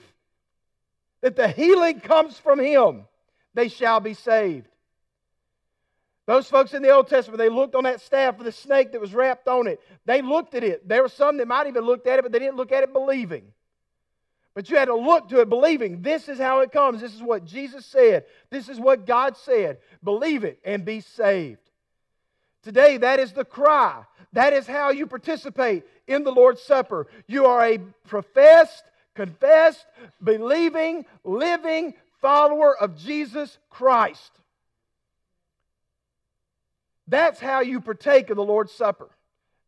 that 1.25 1.37
the 1.37 1.49
healing 1.49 2.01
comes 2.01 2.39
from 2.39 2.61
him, 2.61 3.07
they 3.55 3.69
shall 3.69 3.99
be 3.99 4.13
saved. 4.13 4.69
Those 6.27 6.51
folks 6.51 6.75
in 6.75 6.83
the 6.83 6.91
Old 6.91 7.09
Testament, 7.09 7.39
they 7.39 7.49
looked 7.49 7.75
on 7.75 7.85
that 7.85 8.03
staff 8.03 8.37
with 8.37 8.45
the 8.45 8.53
snake 8.53 8.93
that 8.93 9.01
was 9.01 9.15
wrapped 9.15 9.49
on 9.49 9.67
it. 9.67 9.81
They 10.05 10.21
looked 10.21 10.55
at 10.55 10.63
it. 10.63 10.87
There 10.87 11.01
were 11.01 11.09
some 11.09 11.39
that 11.39 11.49
might 11.49 11.67
even 11.67 11.85
looked 11.85 12.07
at 12.07 12.19
it, 12.19 12.23
but 12.23 12.33
they 12.33 12.39
didn't 12.39 12.57
look 12.57 12.73
at 12.73 12.83
it 12.83 12.93
believing. 12.93 13.45
But 14.55 14.69
you 14.69 14.77
had 14.77 14.85
to 14.85 14.95
look 14.95 15.31
to 15.31 15.41
it 15.41 15.49
believing. 15.49 16.03
This 16.03 16.29
is 16.29 16.39
how 16.39 16.61
it 16.61 16.73
comes. 16.73 17.01
This 17.01 17.15
is 17.15 17.23
what 17.23 17.47
Jesus 17.47 17.87
said. 17.87 18.27
This 18.51 18.69
is 18.69 18.79
what 18.79 19.07
God 19.07 19.39
said. 19.39 19.79
Believe 20.03 20.45
it 20.45 20.59
and 20.63 20.85
be 20.85 21.01
saved. 21.01 21.71
Today, 22.63 22.99
that 22.99 23.19
is 23.19 23.33
the 23.33 23.47
cry. 23.47 24.05
That 24.35 24.53
is 24.53 24.67
how 24.67 24.91
you 24.91 25.07
participate 25.07 25.85
in 26.07 26.23
the 26.23 26.33
Lord's 26.33 26.61
Supper. 26.61 27.07
You 27.27 27.47
are 27.47 27.65
a 27.65 27.79
professed, 28.07 28.85
confessed, 29.15 29.85
believing, 30.23 31.07
living 31.25 31.95
follower 32.21 32.77
of 32.77 32.97
Jesus 32.97 33.59
Christ. 33.71 34.33
That's 37.07 37.39
how 37.39 37.61
you 37.61 37.81
partake 37.81 38.31
of 38.31 38.37
the 38.37 38.45
Lord's 38.45 38.73
Supper. 38.73 39.11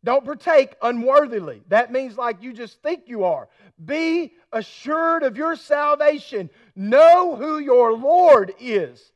Don't 0.05 0.25
partake 0.25 0.75
unworthily. 0.83 1.63
That 1.69 1.91
means 1.91 2.17
like 2.17 2.43
you 2.43 2.53
just 2.53 2.81
think 2.83 3.05
you 3.07 3.25
are. 3.25 3.49
Be 3.85 4.33
assured 4.53 5.23
of 5.23 5.37
your 5.37 5.57
salvation. 5.57 6.49
Know 6.77 7.35
who 7.35 7.59
your 7.59 7.93
Lord 7.93 8.55
is. 8.61 9.13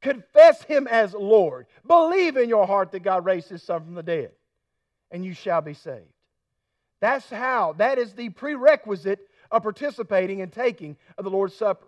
Confess 0.00 0.62
him 0.62 0.86
as 0.86 1.12
Lord. 1.12 1.66
Believe 1.86 2.36
in 2.36 2.48
your 2.48 2.66
heart 2.66 2.92
that 2.92 3.02
God 3.02 3.24
raised 3.24 3.48
his 3.48 3.64
son 3.64 3.84
from 3.84 3.94
the 3.94 4.02
dead, 4.02 4.30
and 5.10 5.24
you 5.24 5.34
shall 5.34 5.60
be 5.60 5.74
saved. 5.74 6.04
That's 7.00 7.28
how, 7.28 7.74
that 7.78 7.98
is 7.98 8.12
the 8.12 8.28
prerequisite 8.28 9.27
of 9.50 9.62
participating 9.62 10.42
and 10.42 10.52
taking 10.52 10.96
of 11.16 11.24
the 11.24 11.30
Lord's 11.30 11.54
Supper. 11.54 11.86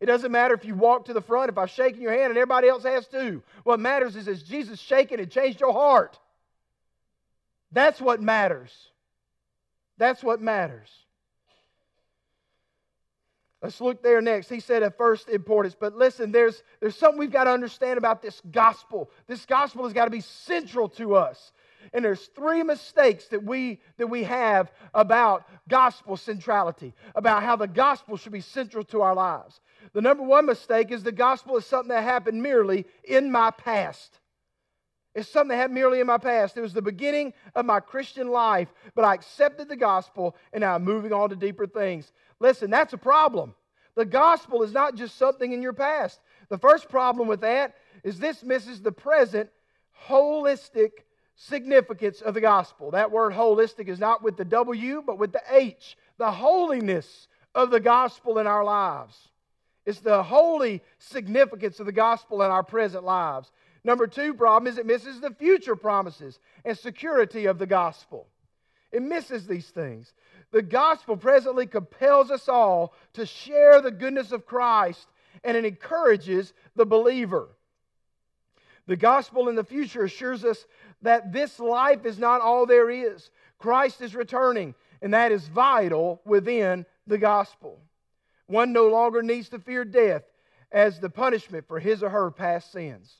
It 0.00 0.06
doesn't 0.06 0.30
matter 0.30 0.54
if 0.54 0.64
you 0.64 0.74
walk 0.74 1.06
to 1.06 1.12
the 1.12 1.20
front, 1.20 1.50
if 1.50 1.58
I'm 1.58 1.66
shaking 1.66 2.02
your 2.02 2.12
hand 2.12 2.30
and 2.30 2.38
everybody 2.38 2.68
else 2.68 2.84
has 2.84 3.06
too. 3.08 3.42
What 3.64 3.80
matters 3.80 4.14
is, 4.14 4.28
is 4.28 4.42
Jesus 4.42 4.78
shaking 4.78 5.18
and 5.18 5.30
changed 5.30 5.60
your 5.60 5.72
heart. 5.72 6.18
That's 7.72 8.00
what 8.00 8.22
matters. 8.22 8.72
That's 9.98 10.22
what 10.22 10.40
matters. 10.40 10.88
Let's 13.60 13.80
look 13.80 14.04
there 14.04 14.20
next. 14.20 14.48
He 14.48 14.60
said 14.60 14.84
at 14.84 14.96
first 14.96 15.28
importance, 15.28 15.74
but 15.78 15.96
listen, 15.96 16.30
there's, 16.30 16.62
there's 16.78 16.94
something 16.94 17.18
we've 17.18 17.32
got 17.32 17.44
to 17.44 17.50
understand 17.50 17.98
about 17.98 18.22
this 18.22 18.40
gospel. 18.52 19.10
This 19.26 19.44
gospel 19.46 19.82
has 19.82 19.92
got 19.92 20.04
to 20.04 20.12
be 20.12 20.20
central 20.20 20.88
to 20.90 21.16
us. 21.16 21.50
And 21.92 22.04
there's 22.04 22.26
three 22.34 22.62
mistakes 22.62 23.26
that 23.28 23.42
we 23.42 23.80
that 23.96 24.06
we 24.06 24.24
have 24.24 24.70
about 24.94 25.46
gospel 25.68 26.16
centrality, 26.16 26.94
about 27.14 27.42
how 27.42 27.56
the 27.56 27.68
gospel 27.68 28.16
should 28.16 28.32
be 28.32 28.40
central 28.40 28.84
to 28.84 29.02
our 29.02 29.14
lives. 29.14 29.60
The 29.92 30.02
number 30.02 30.22
one 30.22 30.46
mistake 30.46 30.90
is 30.90 31.02
the 31.02 31.12
gospel 31.12 31.56
is 31.56 31.66
something 31.66 31.88
that 31.88 32.02
happened 32.02 32.42
merely 32.42 32.86
in 33.04 33.30
my 33.30 33.50
past. 33.50 34.18
It's 35.14 35.28
something 35.28 35.48
that 35.48 35.56
happened 35.56 35.74
merely 35.74 36.00
in 36.00 36.06
my 36.06 36.18
past. 36.18 36.56
It 36.56 36.60
was 36.60 36.74
the 36.74 36.82
beginning 36.82 37.32
of 37.54 37.64
my 37.64 37.80
Christian 37.80 38.28
life, 38.28 38.68
but 38.94 39.04
I 39.04 39.14
accepted 39.14 39.68
the 39.68 39.76
gospel 39.76 40.36
and 40.52 40.60
now 40.60 40.74
I'm 40.74 40.84
moving 40.84 41.12
on 41.12 41.30
to 41.30 41.36
deeper 41.36 41.66
things. 41.66 42.12
Listen, 42.40 42.70
that's 42.70 42.92
a 42.92 42.98
problem. 42.98 43.54
The 43.96 44.04
gospel 44.04 44.62
is 44.62 44.72
not 44.72 44.94
just 44.94 45.16
something 45.18 45.52
in 45.52 45.62
your 45.62 45.72
past. 45.72 46.20
The 46.50 46.58
first 46.58 46.88
problem 46.88 47.26
with 47.26 47.40
that 47.40 47.74
is 48.04 48.18
this 48.18 48.44
misses 48.44 48.80
the 48.80 48.92
present 48.92 49.50
holistic 50.06 50.90
significance 51.38 52.20
of 52.20 52.34
the 52.34 52.40
gospel. 52.40 52.90
That 52.90 53.12
word 53.12 53.32
holistic 53.32 53.88
is 53.88 54.00
not 54.00 54.22
with 54.22 54.36
the 54.36 54.44
W, 54.44 55.02
but 55.06 55.18
with 55.18 55.32
the 55.32 55.42
H. 55.50 55.96
The 56.18 56.30
holiness 56.30 57.28
of 57.54 57.70
the 57.70 57.80
gospel 57.80 58.38
in 58.38 58.46
our 58.46 58.64
lives. 58.64 59.16
It's 59.86 60.00
the 60.00 60.22
holy 60.22 60.82
significance 60.98 61.80
of 61.80 61.86
the 61.86 61.92
gospel 61.92 62.42
in 62.42 62.50
our 62.50 62.64
present 62.64 63.04
lives. 63.04 63.50
Number 63.84 64.06
two 64.06 64.34
problem 64.34 64.70
is 64.70 64.78
it 64.78 64.84
misses 64.84 65.20
the 65.20 65.30
future 65.30 65.76
promises 65.76 66.40
and 66.64 66.76
security 66.76 67.46
of 67.46 67.58
the 67.58 67.66
gospel. 67.66 68.26
It 68.90 69.02
misses 69.02 69.46
these 69.46 69.68
things. 69.68 70.12
The 70.50 70.62
gospel 70.62 71.16
presently 71.16 71.66
compels 71.66 72.30
us 72.30 72.48
all 72.48 72.94
to 73.12 73.24
share 73.24 73.80
the 73.80 73.90
goodness 73.90 74.32
of 74.32 74.44
Christ 74.44 75.06
and 75.44 75.56
it 75.56 75.64
encourages 75.64 76.52
the 76.74 76.86
believer. 76.86 77.48
The 78.88 78.96
gospel 78.96 79.50
in 79.50 79.54
the 79.54 79.64
future 79.64 80.04
assures 80.04 80.44
us 80.44 80.64
that 81.02 81.32
this 81.32 81.58
life 81.58 82.04
is 82.04 82.18
not 82.18 82.40
all 82.40 82.66
there 82.66 82.90
is. 82.90 83.30
Christ 83.58 84.00
is 84.00 84.14
returning, 84.14 84.74
and 85.02 85.14
that 85.14 85.32
is 85.32 85.46
vital 85.48 86.20
within 86.24 86.86
the 87.06 87.18
gospel. 87.18 87.80
One 88.46 88.72
no 88.72 88.88
longer 88.88 89.22
needs 89.22 89.48
to 89.50 89.58
fear 89.58 89.84
death 89.84 90.22
as 90.72 91.00
the 91.00 91.10
punishment 91.10 91.66
for 91.66 91.78
his 91.78 92.02
or 92.02 92.10
her 92.10 92.30
past 92.30 92.72
sins. 92.72 93.12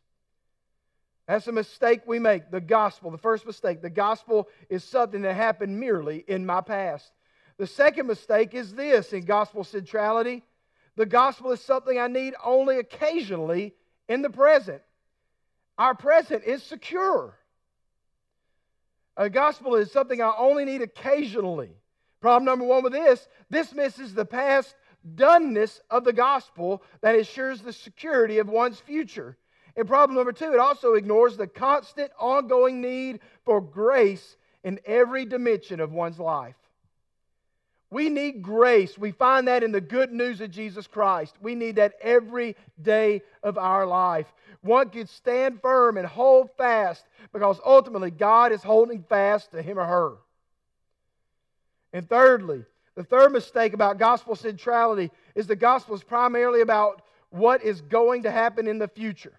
That's 1.26 1.46
a 1.46 1.52
mistake 1.52 2.02
we 2.06 2.18
make. 2.18 2.50
The 2.50 2.60
gospel, 2.60 3.10
the 3.10 3.18
first 3.18 3.46
mistake, 3.46 3.82
the 3.82 3.90
gospel 3.90 4.48
is 4.70 4.82
something 4.82 5.22
that 5.22 5.34
happened 5.34 5.78
merely 5.78 6.24
in 6.26 6.46
my 6.46 6.62
past. 6.62 7.12
The 7.58 7.66
second 7.66 8.06
mistake 8.06 8.54
is 8.54 8.74
this 8.74 9.12
in 9.12 9.24
gospel 9.24 9.64
centrality 9.64 10.42
the 10.98 11.06
gospel 11.06 11.52
is 11.52 11.60
something 11.60 11.96
I 11.96 12.08
need 12.08 12.34
only 12.44 12.78
occasionally 12.78 13.72
in 14.08 14.20
the 14.20 14.30
present. 14.30 14.82
Our 15.78 15.94
present 15.94 16.42
is 16.42 16.60
secure. 16.60 17.37
A 19.18 19.28
gospel 19.28 19.74
is 19.74 19.90
something 19.90 20.22
I 20.22 20.32
only 20.38 20.64
need 20.64 20.80
occasionally. 20.80 21.72
Problem 22.20 22.44
number 22.44 22.64
one 22.64 22.82
with 22.84 22.92
this 22.92 23.28
this 23.50 23.74
misses 23.74 24.14
the 24.14 24.24
past 24.24 24.74
doneness 25.14 25.80
of 25.90 26.04
the 26.04 26.12
gospel 26.12 26.82
that 27.00 27.16
assures 27.16 27.60
the 27.60 27.72
security 27.72 28.38
of 28.38 28.48
one's 28.48 28.80
future. 28.80 29.36
And 29.76 29.86
problem 29.86 30.16
number 30.16 30.32
two, 30.32 30.52
it 30.52 30.60
also 30.60 30.94
ignores 30.94 31.36
the 31.36 31.46
constant, 31.46 32.10
ongoing 32.18 32.80
need 32.80 33.20
for 33.44 33.60
grace 33.60 34.36
in 34.64 34.80
every 34.86 35.24
dimension 35.24 35.80
of 35.80 35.92
one's 35.92 36.18
life. 36.18 36.56
We 37.90 38.10
need 38.10 38.42
grace. 38.42 38.98
We 38.98 39.12
find 39.12 39.48
that 39.48 39.62
in 39.62 39.72
the 39.72 39.80
good 39.80 40.12
news 40.12 40.40
of 40.40 40.50
Jesus 40.50 40.86
Christ. 40.86 41.36
We 41.40 41.54
need 41.54 41.76
that 41.76 41.94
every 42.02 42.54
day 42.80 43.22
of 43.42 43.56
our 43.56 43.86
life. 43.86 44.26
One 44.68 44.90
can 44.90 45.06
stand 45.06 45.62
firm 45.62 45.96
and 45.96 46.06
hold 46.06 46.50
fast 46.58 47.02
because 47.32 47.58
ultimately 47.64 48.10
God 48.10 48.52
is 48.52 48.62
holding 48.62 49.02
fast 49.02 49.52
to 49.52 49.62
him 49.62 49.78
or 49.78 49.86
her. 49.86 50.16
And 51.94 52.06
thirdly, 52.06 52.66
the 52.94 53.02
third 53.02 53.32
mistake 53.32 53.72
about 53.72 53.98
gospel 53.98 54.36
centrality 54.36 55.10
is 55.34 55.46
the 55.46 55.56
gospel 55.56 55.94
is 55.94 56.02
primarily 56.02 56.60
about 56.60 57.00
what 57.30 57.64
is 57.64 57.80
going 57.80 58.24
to 58.24 58.30
happen 58.30 58.68
in 58.68 58.78
the 58.78 58.88
future. 58.88 59.32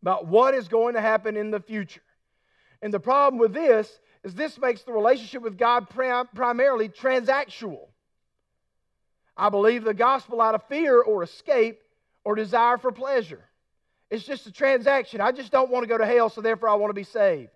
About 0.00 0.26
what 0.26 0.54
is 0.54 0.66
going 0.66 0.94
to 0.94 1.02
happen 1.02 1.36
in 1.36 1.50
the 1.50 1.60
future. 1.60 2.00
And 2.80 2.92
the 2.92 3.00
problem 3.00 3.38
with 3.38 3.52
this 3.52 4.00
is 4.24 4.34
this 4.34 4.56
makes 4.56 4.80
the 4.80 4.92
relationship 4.92 5.42
with 5.42 5.58
God 5.58 5.90
primarily 5.90 6.88
transactional. 6.88 7.88
I 9.36 9.50
believe 9.50 9.84
the 9.84 9.92
gospel 9.92 10.40
out 10.40 10.54
of 10.54 10.62
fear 10.68 11.02
or 11.02 11.22
escape 11.22 11.80
or 12.24 12.34
desire 12.34 12.78
for 12.78 12.92
pleasure. 12.92 13.44
It's 14.12 14.24
just 14.24 14.46
a 14.46 14.52
transaction. 14.52 15.22
I 15.22 15.32
just 15.32 15.50
don't 15.50 15.70
want 15.70 15.84
to 15.84 15.88
go 15.88 15.96
to 15.96 16.04
hell, 16.04 16.28
so 16.28 16.42
therefore 16.42 16.68
I 16.68 16.74
want 16.74 16.90
to 16.90 16.94
be 16.94 17.02
saved. 17.02 17.48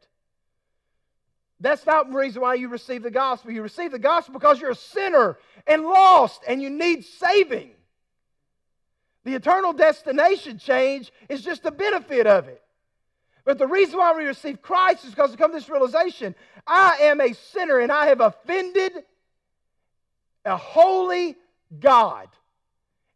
That's 1.61 1.85
not 1.85 2.11
the 2.11 2.17
reason 2.17 2.41
why 2.41 2.55
you 2.55 2.69
receive 2.69 3.03
the 3.03 3.11
gospel. 3.11 3.51
You 3.51 3.61
receive 3.61 3.93
the 3.93 3.99
gospel 3.99 4.33
because 4.33 4.59
you're 4.59 4.71
a 4.71 4.75
sinner 4.75 5.37
and 5.67 5.83
lost 5.83 6.41
and 6.49 6.63
you 6.63 6.71
need 6.71 7.05
saving. 7.05 7.73
The 9.25 9.35
eternal 9.35 9.75
destination 9.75 10.57
change 10.57 11.13
is 11.29 11.43
just 11.43 11.67
a 11.67 11.71
benefit 11.71 12.27
of 12.27 12.49
it. 12.49 12.63
But 13.45 13.59
the 13.59 13.67
reason 13.67 13.99
why 13.99 14.17
we 14.17 14.25
receive 14.25 14.63
Christ 14.63 15.05
is 15.05 15.11
because 15.11 15.33
we 15.33 15.37
come 15.37 15.51
to 15.51 15.59
this 15.59 15.69
realization 15.69 16.35
I 16.67 16.97
am 17.03 17.21
a 17.21 17.35
sinner 17.35 17.81
and 17.81 17.93
I 17.93 18.07
have 18.07 18.23
offended 18.23 18.93
a 20.47 20.57
holy 20.57 21.37
God. 21.79 22.29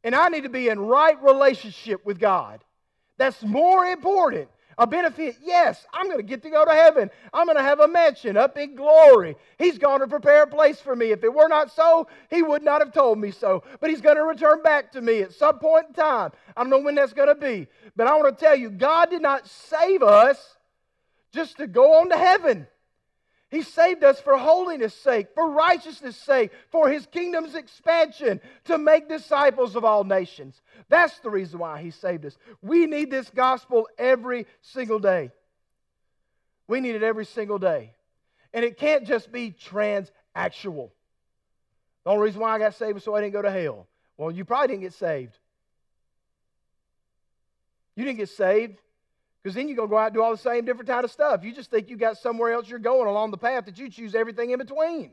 And 0.05 0.15
I 0.15 0.29
need 0.29 0.43
to 0.43 0.51
be 0.51 0.69
in 0.69 0.79
right 0.79 1.21
relationship 1.23 2.05
with 2.05 2.19
God. 2.19 2.63
That's 3.21 3.43
more 3.43 3.85
important. 3.85 4.49
A 4.79 4.87
benefit, 4.87 5.37
yes, 5.45 5.85
I'm 5.93 6.07
going 6.07 6.17
to 6.17 6.23
get 6.23 6.43
to 6.43 6.49
go 6.49 6.65
to 6.65 6.71
heaven. 6.71 7.11
I'm 7.35 7.45
going 7.45 7.59
to 7.59 7.62
have 7.62 7.81
a 7.81 7.87
mansion 7.87 8.39
up 8.39 8.57
in 8.57 8.75
glory. 8.75 9.37
He's 9.59 9.77
going 9.77 10.00
to 10.00 10.07
prepare 10.07 10.45
a 10.45 10.47
place 10.47 10.81
for 10.81 10.97
me. 10.97 11.11
If 11.12 11.23
it 11.23 11.35
were 11.35 11.47
not 11.47 11.71
so, 11.71 12.09
He 12.31 12.43
would 12.43 12.62
not 12.62 12.81
have 12.81 12.95
told 12.95 13.19
me 13.19 13.31
so. 13.31 13.62
But 13.79 13.91
He's 13.91 14.00
going 14.00 14.17
to 14.17 14.23
return 14.23 14.62
back 14.62 14.91
to 14.93 15.03
me 15.03 15.21
at 15.21 15.35
some 15.35 15.59
point 15.59 15.89
in 15.89 15.93
time. 15.93 16.31
I 16.57 16.62
don't 16.62 16.71
know 16.71 16.79
when 16.79 16.95
that's 16.95 17.12
going 17.12 17.29
to 17.29 17.35
be. 17.35 17.67
But 17.95 18.07
I 18.07 18.17
want 18.17 18.39
to 18.39 18.43
tell 18.43 18.57
you, 18.57 18.71
God 18.71 19.11
did 19.11 19.21
not 19.21 19.47
save 19.47 20.03
us 20.03 20.57
just 21.35 21.59
to 21.59 21.67
go 21.67 22.00
on 22.00 22.09
to 22.09 22.17
heaven. 22.17 22.67
He 23.50 23.62
saved 23.62 24.04
us 24.04 24.21
for 24.21 24.37
holiness' 24.37 24.95
sake, 24.95 25.28
for 25.35 25.50
righteousness' 25.50 26.16
sake, 26.16 26.52
for 26.71 26.88
His 26.88 27.07
kingdom's 27.07 27.57
expansion, 27.57 28.40
to 28.66 28.78
make 28.78 29.09
disciples 29.09 29.75
of 29.75 29.85
all 29.85 30.04
nations. 30.04 30.61
That's 30.88 31.19
the 31.19 31.30
reason 31.30 31.59
why 31.59 31.83
He 31.83 31.90
saved 31.90 32.25
us. 32.25 32.38
We 32.62 32.87
need 32.87 33.11
this 33.11 33.28
gospel 33.30 33.88
every 33.99 34.47
single 34.62 35.00
day. 35.00 35.33
We 36.69 36.80
need 36.80 36.95
it 36.95 37.02
every 37.02 37.26
single 37.26 37.59
day. 37.59 37.92
And 38.54 38.64
it 38.64 38.78
can't 38.78 39.04
just 39.04 39.33
be 39.33 39.50
transactual. 39.50 40.90
The 42.04 42.11
only 42.11 42.23
reason 42.23 42.40
why 42.40 42.54
I 42.54 42.59
got 42.61 42.75
saved 42.75 42.95
was 42.95 43.04
so 43.04 43.16
I 43.16 43.21
didn't 43.21 43.33
go 43.33 43.42
to 43.42 43.50
hell. 43.50 43.88
Well, 44.16 44.30
you 44.30 44.45
probably 44.45 44.69
didn't 44.69 44.83
get 44.83 44.95
saved. 44.95 45.37
You 47.97 48.04
didn't 48.04 48.19
get 48.19 48.28
saved 48.28 48.78
because 49.43 49.55
then 49.55 49.69
you're 49.69 49.77
going 49.77 49.89
to 49.89 49.93
go 49.93 49.99
out 49.99 50.07
and 50.07 50.15
do 50.15 50.23
all 50.23 50.33
the 50.33 50.39
same 50.39 50.65
different 50.65 50.89
kind 50.89 51.05
of 51.05 51.11
stuff. 51.11 51.45
You 51.45 51.55
just 51.55 51.71
think 51.71 51.89
you 51.89 51.97
got 51.97 52.19
somewhere 52.19 52.53
else 52.53 52.69
you're 52.69 52.79
going 52.79 53.09
along 53.09 53.31
the 53.31 53.39
path 53.39 53.67
that 53.67 53.79
you 53.79 53.89
choose 53.89 54.15
everything 54.15 54.51
in 54.51 54.59
between. 54.59 55.13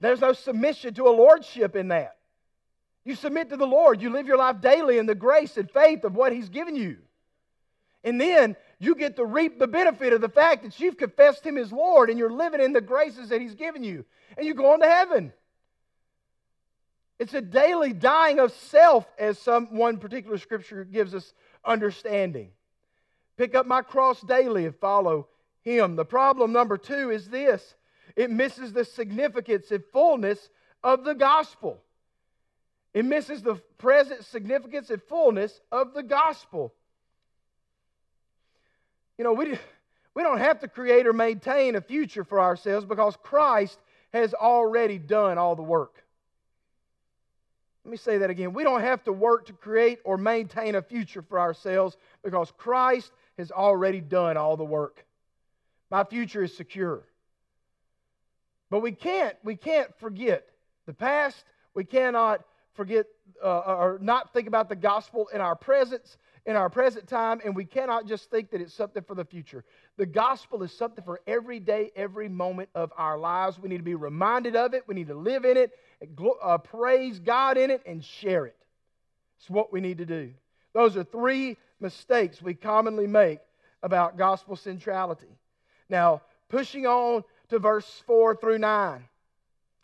There's 0.00 0.20
no 0.20 0.32
submission 0.32 0.94
to 0.94 1.08
a 1.08 1.10
lordship 1.10 1.76
in 1.76 1.88
that. 1.88 2.16
You 3.04 3.14
submit 3.14 3.50
to 3.50 3.56
the 3.56 3.66
Lord. 3.66 4.02
You 4.02 4.10
live 4.10 4.26
your 4.26 4.36
life 4.36 4.60
daily 4.60 4.98
in 4.98 5.06
the 5.06 5.14
grace 5.14 5.56
and 5.56 5.70
faith 5.70 6.04
of 6.04 6.14
what 6.14 6.32
He's 6.32 6.48
given 6.48 6.76
you. 6.76 6.98
And 8.04 8.20
then 8.20 8.54
you 8.78 8.94
get 8.94 9.16
to 9.16 9.24
reap 9.24 9.58
the 9.58 9.66
benefit 9.66 10.12
of 10.12 10.20
the 10.20 10.28
fact 10.28 10.62
that 10.62 10.78
you've 10.78 10.96
confessed 10.96 11.44
Him 11.44 11.56
as 11.56 11.72
Lord 11.72 12.10
and 12.10 12.18
you're 12.18 12.32
living 12.32 12.60
in 12.60 12.72
the 12.72 12.80
graces 12.80 13.30
that 13.30 13.40
He's 13.40 13.54
given 13.54 13.82
you. 13.82 14.04
And 14.36 14.46
you 14.46 14.54
go 14.54 14.72
on 14.72 14.80
to 14.80 14.86
heaven. 14.86 15.32
It's 17.18 17.34
a 17.34 17.40
daily 17.40 17.92
dying 17.92 18.38
of 18.38 18.52
self, 18.52 19.06
as 19.18 19.38
some 19.38 19.76
one 19.76 19.98
particular 19.98 20.38
scripture 20.38 20.84
gives 20.84 21.14
us 21.14 21.32
understanding. 21.64 22.50
Pick 23.36 23.54
up 23.54 23.66
my 23.66 23.82
cross 23.82 24.20
daily 24.20 24.66
and 24.66 24.76
follow 24.76 25.28
him. 25.62 25.96
The 25.96 26.04
problem 26.04 26.52
number 26.52 26.78
two 26.78 27.10
is 27.10 27.28
this 27.28 27.74
it 28.16 28.30
misses 28.30 28.72
the 28.72 28.84
significance 28.84 29.70
and 29.70 29.84
fullness 29.92 30.50
of 30.82 31.04
the 31.04 31.14
gospel. 31.14 31.82
It 32.94 33.04
misses 33.04 33.42
the 33.42 33.56
present 33.76 34.24
significance 34.24 34.90
and 34.90 35.02
fullness 35.02 35.60
of 35.70 35.94
the 35.94 36.02
gospel. 36.02 36.72
You 39.18 39.24
know, 39.24 39.32
we, 39.32 39.58
we 40.14 40.22
don't 40.22 40.38
have 40.38 40.60
to 40.60 40.68
create 40.68 41.06
or 41.06 41.12
maintain 41.12 41.76
a 41.76 41.80
future 41.80 42.24
for 42.24 42.40
ourselves 42.40 42.86
because 42.86 43.16
Christ 43.22 43.78
has 44.12 44.34
already 44.34 44.98
done 44.98 45.36
all 45.36 45.54
the 45.54 45.62
work. 45.62 46.02
Let 47.88 47.92
me 47.92 47.96
say 47.96 48.18
that 48.18 48.28
again. 48.28 48.52
We 48.52 48.64
don't 48.64 48.82
have 48.82 49.02
to 49.04 49.14
work 49.14 49.46
to 49.46 49.54
create 49.54 50.00
or 50.04 50.18
maintain 50.18 50.74
a 50.74 50.82
future 50.82 51.22
for 51.22 51.40
ourselves 51.40 51.96
because 52.22 52.52
Christ 52.58 53.10
has 53.38 53.50
already 53.50 54.02
done 54.02 54.36
all 54.36 54.58
the 54.58 54.64
work. 54.64 55.06
My 55.90 56.04
future 56.04 56.42
is 56.42 56.54
secure. 56.54 57.02
But 58.68 58.80
we 58.80 58.92
can't, 58.92 59.36
we 59.42 59.56
can't 59.56 59.88
forget 60.00 60.44
the 60.84 60.92
past. 60.92 61.42
We 61.72 61.84
cannot 61.84 62.44
forget 62.74 63.06
uh, 63.42 63.60
or 63.60 63.98
not 64.02 64.34
think 64.34 64.48
about 64.48 64.68
the 64.68 64.76
gospel 64.76 65.30
in 65.32 65.40
our 65.40 65.56
presence, 65.56 66.18
in 66.44 66.56
our 66.56 66.68
present 66.68 67.08
time, 67.08 67.40
and 67.42 67.56
we 67.56 67.64
cannot 67.64 68.06
just 68.06 68.30
think 68.30 68.50
that 68.50 68.60
it's 68.60 68.74
something 68.74 69.02
for 69.02 69.14
the 69.14 69.24
future. 69.24 69.64
The 69.96 70.04
gospel 70.04 70.62
is 70.62 70.72
something 70.72 71.04
for 71.04 71.22
every 71.26 71.58
day, 71.58 71.90
every 71.96 72.28
moment 72.28 72.68
of 72.74 72.92
our 72.98 73.16
lives. 73.16 73.58
We 73.58 73.70
need 73.70 73.78
to 73.78 73.82
be 73.82 73.94
reminded 73.94 74.56
of 74.56 74.74
it. 74.74 74.82
We 74.86 74.94
need 74.94 75.08
to 75.08 75.14
live 75.14 75.46
in 75.46 75.56
it 75.56 75.72
uh, 76.42 76.58
praise 76.58 77.18
God 77.18 77.58
in 77.58 77.70
it, 77.70 77.82
and 77.86 78.04
share 78.04 78.46
it. 78.46 78.56
It's 79.38 79.50
what 79.50 79.72
we 79.72 79.80
need 79.80 79.98
to 79.98 80.06
do. 80.06 80.32
Those 80.72 80.96
are 80.96 81.04
three 81.04 81.56
mistakes 81.80 82.42
we 82.42 82.54
commonly 82.54 83.06
make 83.06 83.40
about 83.82 84.16
gospel 84.16 84.56
centrality. 84.56 85.38
Now, 85.88 86.22
pushing 86.48 86.86
on 86.86 87.24
to 87.48 87.58
verse 87.58 88.02
4 88.06 88.36
through 88.36 88.58
9. 88.58 89.04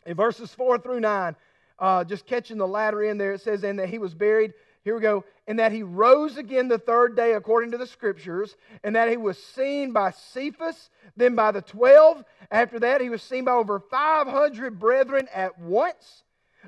In 0.06 0.16
verses 0.16 0.52
4 0.54 0.78
through 0.78 1.00
9, 1.00 1.36
uh, 1.78 2.04
just 2.04 2.26
catching 2.26 2.58
the 2.58 2.66
latter 2.66 3.02
in 3.02 3.18
there, 3.18 3.32
it 3.32 3.40
says, 3.40 3.64
And 3.64 3.78
that 3.78 3.88
he 3.88 3.98
was 3.98 4.14
buried 4.14 4.52
here 4.84 4.94
we 4.94 5.00
go. 5.00 5.24
And 5.46 5.58
that 5.58 5.72
he 5.72 5.82
rose 5.82 6.36
again 6.36 6.68
the 6.68 6.78
third 6.78 7.16
day 7.16 7.32
according 7.32 7.70
to 7.70 7.78
the 7.78 7.86
scriptures, 7.86 8.54
and 8.82 8.94
that 8.94 9.08
he 9.08 9.16
was 9.16 9.42
seen 9.42 9.92
by 9.92 10.10
Cephas, 10.10 10.90
then 11.16 11.34
by 11.34 11.50
the 11.52 11.62
twelve. 11.62 12.22
After 12.50 12.78
that, 12.80 13.00
he 13.00 13.08
was 13.08 13.22
seen 13.22 13.44
by 13.44 13.52
over 13.52 13.80
500 13.80 14.78
brethren 14.78 15.26
at 15.34 15.58
once, 15.58 16.24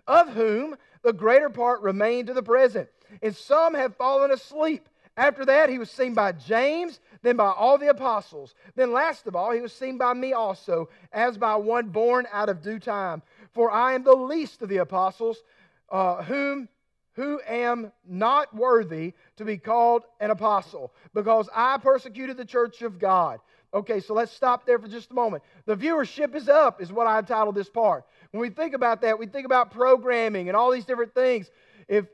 of 0.07 0.31
whom 0.31 0.76
the 1.02 1.12
greater 1.12 1.50
part 1.50 1.83
remain 1.83 2.26
to 2.26 2.35
the 2.35 2.42
present. 2.42 2.88
And 3.22 3.37
some 3.37 3.74
have 3.74 3.96
fallen 3.96 4.31
asleep. 4.31 4.88
After 5.18 5.44
that, 5.46 5.70
he 5.70 5.79
was 5.79 5.90
seen 5.90 6.12
by 6.12 6.33
James, 6.33 7.00
then 7.22 7.37
by 7.37 7.48
all 7.48 7.79
the 7.79 7.88
apostles. 7.88 8.55
Then, 8.74 8.92
last 8.92 9.26
of 9.26 9.37
all, 9.37 9.50
he 9.50 9.61
was 9.61 9.72
seen 9.72 9.96
by 9.96 10.12
me 10.12 10.33
also, 10.33 10.88
as 11.12 11.38
by 11.38 11.57
one 11.57 11.88
born 11.88 12.26
out 12.33 12.48
of 12.48 12.62
due 12.62 12.79
time. 12.79 13.22
For 13.52 13.70
I 13.70 13.94
am 13.94 14.05
the 14.05 14.14
least 14.14 14.61
of 14.61 14.68
the 14.68 14.79
apostles, 14.79 15.42
uh, 15.90 16.22
whom 16.22 16.68
who 17.16 17.40
am 17.48 17.90
not 18.07 18.55
worthy 18.55 19.14
to 19.37 19.44
be 19.44 19.57
called 19.57 20.05
an 20.20 20.31
apostle, 20.31 20.92
because 21.14 21.48
I 21.55 21.79
persecuted 21.79 22.37
the 22.37 22.44
church 22.44 22.83
of 22.83 22.98
God. 22.98 23.40
Okay, 23.74 24.00
so 24.00 24.14
let's 24.14 24.33
stop 24.33 24.64
there 24.64 24.79
for 24.79 24.87
just 24.87 25.11
a 25.11 25.14
moment. 25.14 25.42
The 25.64 25.76
viewership 25.76 26.35
is 26.35 26.48
up, 26.48 26.81
is 26.81 26.92
what 26.92 27.07
I 27.07 27.18
entitled 27.18 27.55
this 27.55 27.68
part. 27.68 28.05
When 28.31 28.40
we 28.40 28.50
think 28.50 28.74
about 28.74 29.00
that, 29.02 29.18
we 29.18 29.26
think 29.26 29.44
about 29.44 29.70
programming 29.70 30.48
and 30.48 30.57
all 30.57 30.70
these 30.70 30.85
different 30.85 31.14
things. 31.14 31.50
If 31.88 32.07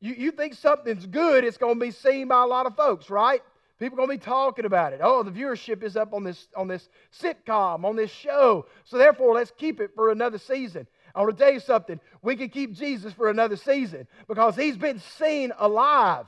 you, 0.00 0.14
you 0.14 0.30
think 0.30 0.54
something's 0.54 1.06
good, 1.06 1.44
it's 1.44 1.58
going 1.58 1.74
to 1.74 1.80
be 1.80 1.90
seen 1.90 2.28
by 2.28 2.42
a 2.42 2.46
lot 2.46 2.66
of 2.66 2.74
folks, 2.76 3.10
right? 3.10 3.42
People 3.78 3.98
are 3.98 4.06
going 4.06 4.18
to 4.18 4.24
be 4.24 4.30
talking 4.30 4.64
about 4.64 4.92
it. 4.92 5.00
Oh, 5.02 5.22
the 5.22 5.30
viewership 5.30 5.82
is 5.82 5.96
up 5.96 6.14
on 6.14 6.22
this, 6.22 6.46
on 6.56 6.68
this 6.68 6.88
sitcom, 7.20 7.84
on 7.84 7.96
this 7.96 8.10
show. 8.10 8.66
So 8.84 8.98
therefore, 8.98 9.34
let's 9.34 9.52
keep 9.56 9.80
it 9.80 9.90
for 9.94 10.10
another 10.10 10.38
season. 10.38 10.86
I 11.14 11.20
want 11.20 11.36
to 11.36 11.44
tell 11.44 11.52
you 11.52 11.60
something. 11.60 12.00
We 12.22 12.36
can 12.36 12.48
keep 12.48 12.72
Jesus 12.72 13.12
for 13.12 13.30
another 13.30 13.56
season 13.56 14.06
because 14.26 14.56
he's 14.56 14.76
been 14.76 15.00
seen 15.18 15.52
alive 15.58 16.26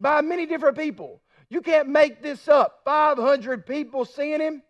by 0.00 0.22
many 0.22 0.46
different 0.46 0.78
people. 0.78 1.20
You 1.48 1.60
can't 1.60 1.88
make 1.88 2.22
this 2.22 2.48
up. 2.48 2.80
500 2.84 3.66
people 3.66 4.04
seeing 4.04 4.40
him. 4.40 4.62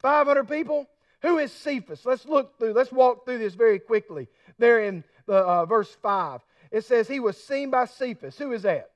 500 0.00 0.48
people. 0.48 0.88
Who 1.22 1.38
is 1.38 1.52
Cephas? 1.52 2.04
Let's 2.04 2.26
look 2.26 2.58
through, 2.58 2.72
let's 2.72 2.92
walk 2.92 3.24
through 3.24 3.38
this 3.38 3.54
very 3.54 3.78
quickly. 3.78 4.28
There 4.58 4.84
in 4.84 5.04
the 5.26 5.36
uh, 5.36 5.66
verse 5.66 5.94
5. 6.02 6.40
It 6.70 6.84
says 6.84 7.06
he 7.06 7.20
was 7.20 7.36
seen 7.42 7.70
by 7.70 7.86
Cephas. 7.86 8.36
Who 8.38 8.52
is 8.52 8.62
that? 8.62 8.90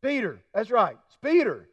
Peter. 0.00 0.40
That's 0.54 0.70
right. 0.70 0.96
It's 1.06 1.16
Peter. 1.22 1.68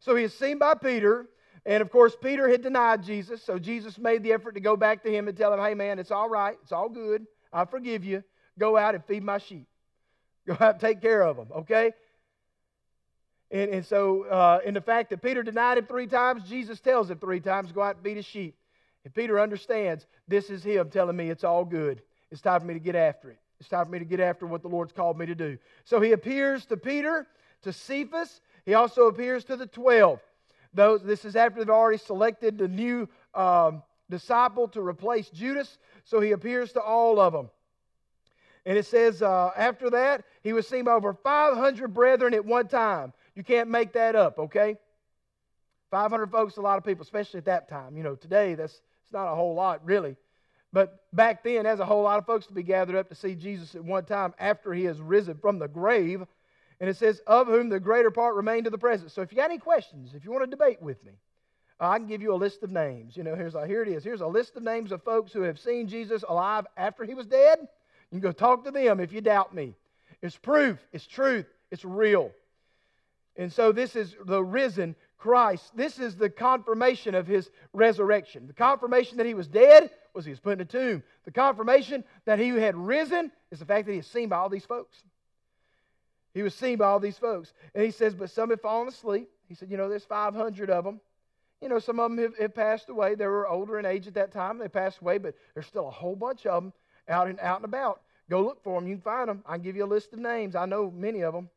So 0.00 0.16
he 0.16 0.24
is 0.24 0.34
seen 0.34 0.58
by 0.58 0.74
Peter. 0.74 1.28
And 1.66 1.80
of 1.80 1.90
course, 1.90 2.14
Peter 2.20 2.48
had 2.48 2.62
denied 2.62 3.02
Jesus, 3.02 3.42
so 3.42 3.58
Jesus 3.58 3.98
made 3.98 4.22
the 4.22 4.32
effort 4.32 4.52
to 4.52 4.60
go 4.60 4.76
back 4.76 5.02
to 5.04 5.10
him 5.10 5.28
and 5.28 5.36
tell 5.36 5.52
him, 5.52 5.60
hey, 5.60 5.74
man, 5.74 5.98
it's 5.98 6.10
all 6.10 6.28
right. 6.28 6.56
It's 6.62 6.72
all 6.72 6.88
good. 6.88 7.26
I 7.52 7.64
forgive 7.64 8.04
you. 8.04 8.22
Go 8.58 8.76
out 8.76 8.94
and 8.94 9.04
feed 9.04 9.22
my 9.22 9.38
sheep. 9.38 9.66
Go 10.46 10.52
out 10.60 10.72
and 10.74 10.80
take 10.80 11.00
care 11.00 11.22
of 11.22 11.36
them, 11.36 11.48
okay? 11.56 11.92
And, 13.50 13.70
and 13.70 13.86
so, 13.86 14.24
uh, 14.24 14.60
in 14.64 14.74
the 14.74 14.80
fact 14.80 15.10
that 15.10 15.22
Peter 15.22 15.42
denied 15.42 15.78
him 15.78 15.86
three 15.86 16.06
times, 16.06 16.42
Jesus 16.48 16.80
tells 16.80 17.10
him 17.10 17.18
three 17.18 17.40
times, 17.40 17.72
go 17.72 17.82
out 17.82 17.96
and 17.96 18.04
feed 18.04 18.16
his 18.16 18.26
sheep. 18.26 18.56
And 19.04 19.14
Peter 19.14 19.40
understands 19.40 20.06
this 20.28 20.50
is 20.50 20.62
him 20.62 20.90
telling 20.90 21.16
me 21.16 21.30
it's 21.30 21.44
all 21.44 21.64
good. 21.64 22.02
It's 22.30 22.40
time 22.40 22.60
for 22.60 22.66
me 22.66 22.74
to 22.74 22.80
get 22.80 22.96
after 22.96 23.30
it. 23.30 23.38
It's 23.60 23.68
time 23.68 23.86
for 23.86 23.92
me 23.92 24.00
to 24.00 24.04
get 24.04 24.20
after 24.20 24.46
what 24.46 24.62
the 24.62 24.68
Lord's 24.68 24.92
called 24.92 25.18
me 25.18 25.26
to 25.26 25.34
do. 25.34 25.56
So 25.84 26.00
he 26.00 26.12
appears 26.12 26.66
to 26.66 26.76
Peter, 26.76 27.26
to 27.62 27.72
Cephas. 27.72 28.40
He 28.66 28.74
also 28.74 29.06
appears 29.06 29.44
to 29.44 29.56
the 29.56 29.66
12. 29.66 30.20
Those, 30.74 31.02
this 31.02 31.24
is 31.24 31.36
after 31.36 31.60
they've 31.60 31.70
already 31.70 31.98
selected 31.98 32.58
the 32.58 32.68
new 32.68 33.08
um, 33.34 33.82
disciple 34.10 34.68
to 34.68 34.80
replace 34.80 35.30
Judas, 35.30 35.78
so 36.04 36.20
he 36.20 36.32
appears 36.32 36.72
to 36.72 36.80
all 36.80 37.20
of 37.20 37.32
them. 37.32 37.50
And 38.66 38.78
it 38.78 38.86
says, 38.86 39.22
uh, 39.22 39.50
after 39.56 39.90
that, 39.90 40.24
he 40.42 40.52
was 40.52 40.66
seen 40.66 40.84
by 40.84 40.92
over 40.92 41.12
500 41.12 41.92
brethren 41.92 42.34
at 42.34 42.44
one 42.44 42.66
time. 42.66 43.12
You 43.34 43.42
can't 43.42 43.68
make 43.68 43.92
that 43.92 44.16
up, 44.16 44.38
okay? 44.38 44.76
500 45.90 46.30
folks, 46.30 46.56
a 46.56 46.60
lot 46.60 46.78
of 46.78 46.84
people, 46.84 47.02
especially 47.02 47.38
at 47.38 47.44
that 47.44 47.68
time. 47.68 47.96
You 47.96 48.02
know, 48.02 48.14
today, 48.14 48.54
that's 48.54 48.80
it's 49.02 49.12
not 49.12 49.30
a 49.30 49.34
whole 49.34 49.54
lot, 49.54 49.84
really. 49.84 50.16
But 50.72 51.04
back 51.12 51.44
then, 51.44 51.64
there's 51.64 51.78
a 51.78 51.84
whole 51.84 52.02
lot 52.02 52.18
of 52.18 52.26
folks 52.26 52.46
to 52.46 52.52
be 52.52 52.62
gathered 52.62 52.96
up 52.96 53.08
to 53.10 53.14
see 53.14 53.34
Jesus 53.34 53.74
at 53.74 53.84
one 53.84 54.04
time 54.04 54.34
after 54.40 54.72
he 54.72 54.84
has 54.84 55.00
risen 55.00 55.36
from 55.36 55.58
the 55.58 55.68
grave. 55.68 56.24
And 56.80 56.90
it 56.90 56.96
says, 56.96 57.20
of 57.26 57.46
whom 57.46 57.68
the 57.68 57.80
greater 57.80 58.10
part 58.10 58.34
remain 58.34 58.64
to 58.64 58.70
the 58.70 58.78
present. 58.78 59.12
So 59.12 59.22
if 59.22 59.30
you 59.30 59.36
got 59.36 59.50
any 59.50 59.58
questions, 59.58 60.12
if 60.14 60.24
you 60.24 60.32
want 60.32 60.44
to 60.44 60.50
debate 60.50 60.82
with 60.82 61.04
me 61.04 61.12
uh, 61.80 61.88
I 61.88 61.98
can 61.98 62.06
give 62.06 62.22
you 62.22 62.32
a 62.32 62.36
list 62.36 62.62
of 62.62 62.70
names. 62.70 63.16
You 63.16 63.24
know, 63.24 63.34
here's 63.34 63.54
here 63.66 63.82
it 63.82 63.88
is. 63.88 64.04
Here's 64.04 64.20
a 64.20 64.26
list 64.26 64.56
of 64.56 64.62
names 64.62 64.92
of 64.92 65.02
folks 65.02 65.32
who 65.32 65.42
have 65.42 65.58
seen 65.58 65.88
Jesus 65.88 66.24
alive 66.28 66.66
after 66.76 67.04
he 67.04 67.14
was 67.14 67.26
dead. 67.26 67.58
You 67.60 68.20
can 68.20 68.20
go 68.20 68.32
talk 68.32 68.64
to 68.64 68.70
them 68.70 69.00
if 69.00 69.12
you 69.12 69.20
doubt 69.20 69.54
me. 69.54 69.74
It's 70.22 70.36
proof, 70.36 70.78
it's 70.92 71.06
truth, 71.06 71.46
it's 71.70 71.84
real. 71.84 72.30
And 73.36 73.52
so 73.52 73.72
this 73.72 73.96
is 73.96 74.14
the 74.24 74.42
risen 74.42 74.94
Christ. 75.18 75.76
This 75.76 75.98
is 75.98 76.16
the 76.16 76.30
confirmation 76.30 77.16
of 77.16 77.26
his 77.26 77.50
resurrection. 77.72 78.46
The 78.46 78.52
confirmation 78.52 79.16
that 79.16 79.26
he 79.26 79.34
was 79.34 79.48
dead 79.48 79.90
was 80.14 80.24
he 80.24 80.30
was 80.30 80.38
put 80.38 80.52
in 80.52 80.60
a 80.60 80.64
tomb. 80.64 81.02
The 81.24 81.32
confirmation 81.32 82.04
that 82.26 82.38
he 82.38 82.48
had 82.50 82.76
risen 82.76 83.32
is 83.50 83.58
the 83.58 83.64
fact 83.64 83.86
that 83.86 83.92
he 83.92 83.98
is 83.98 84.06
seen 84.06 84.28
by 84.28 84.36
all 84.36 84.48
these 84.48 84.64
folks. 84.64 85.02
He 86.34 86.42
was 86.42 86.54
seen 86.54 86.78
by 86.78 86.86
all 86.86 87.00
these 87.00 87.16
folks. 87.16 87.54
And 87.74 87.84
he 87.84 87.92
says, 87.92 88.14
but 88.14 88.28
some 88.28 88.50
had 88.50 88.60
fallen 88.60 88.88
asleep. 88.88 89.30
He 89.48 89.54
said, 89.54 89.70
you 89.70 89.76
know, 89.76 89.88
there's 89.88 90.04
500 90.04 90.68
of 90.68 90.84
them. 90.84 91.00
You 91.62 91.68
know, 91.68 91.78
some 91.78 92.00
of 92.00 92.10
them 92.10 92.18
have, 92.18 92.36
have, 92.36 92.54
passed 92.54 92.90
away. 92.90 93.14
They 93.14 93.26
were 93.26 93.48
older 93.48 93.78
in 93.78 93.86
age 93.86 94.06
at 94.06 94.14
that 94.14 94.32
time. 94.32 94.58
They 94.58 94.68
passed 94.68 94.98
away, 95.00 95.18
but 95.18 95.34
there's 95.54 95.66
still 95.66 95.86
a 95.86 95.92
whole 95.92 96.16
bunch 96.16 96.44
of 96.44 96.62
them 96.62 96.72
out 97.08 97.28
and 97.28 97.38
out 97.40 97.56
and 97.56 97.64
about. 97.64 98.02
Go 98.28 98.42
look 98.42 98.62
for 98.62 98.80
them. 98.80 98.88
You 98.88 98.96
can 98.96 99.02
find 99.02 99.28
them. 99.28 99.42
I 99.46 99.54
can 99.54 99.62
give 99.62 99.76
you 99.76 99.84
a 99.84 99.86
list 99.86 100.12
of 100.12 100.18
names. 100.18 100.56
I 100.56 100.66
know 100.66 100.90
many 100.90 101.22
of 101.22 101.32
them. 101.32 101.48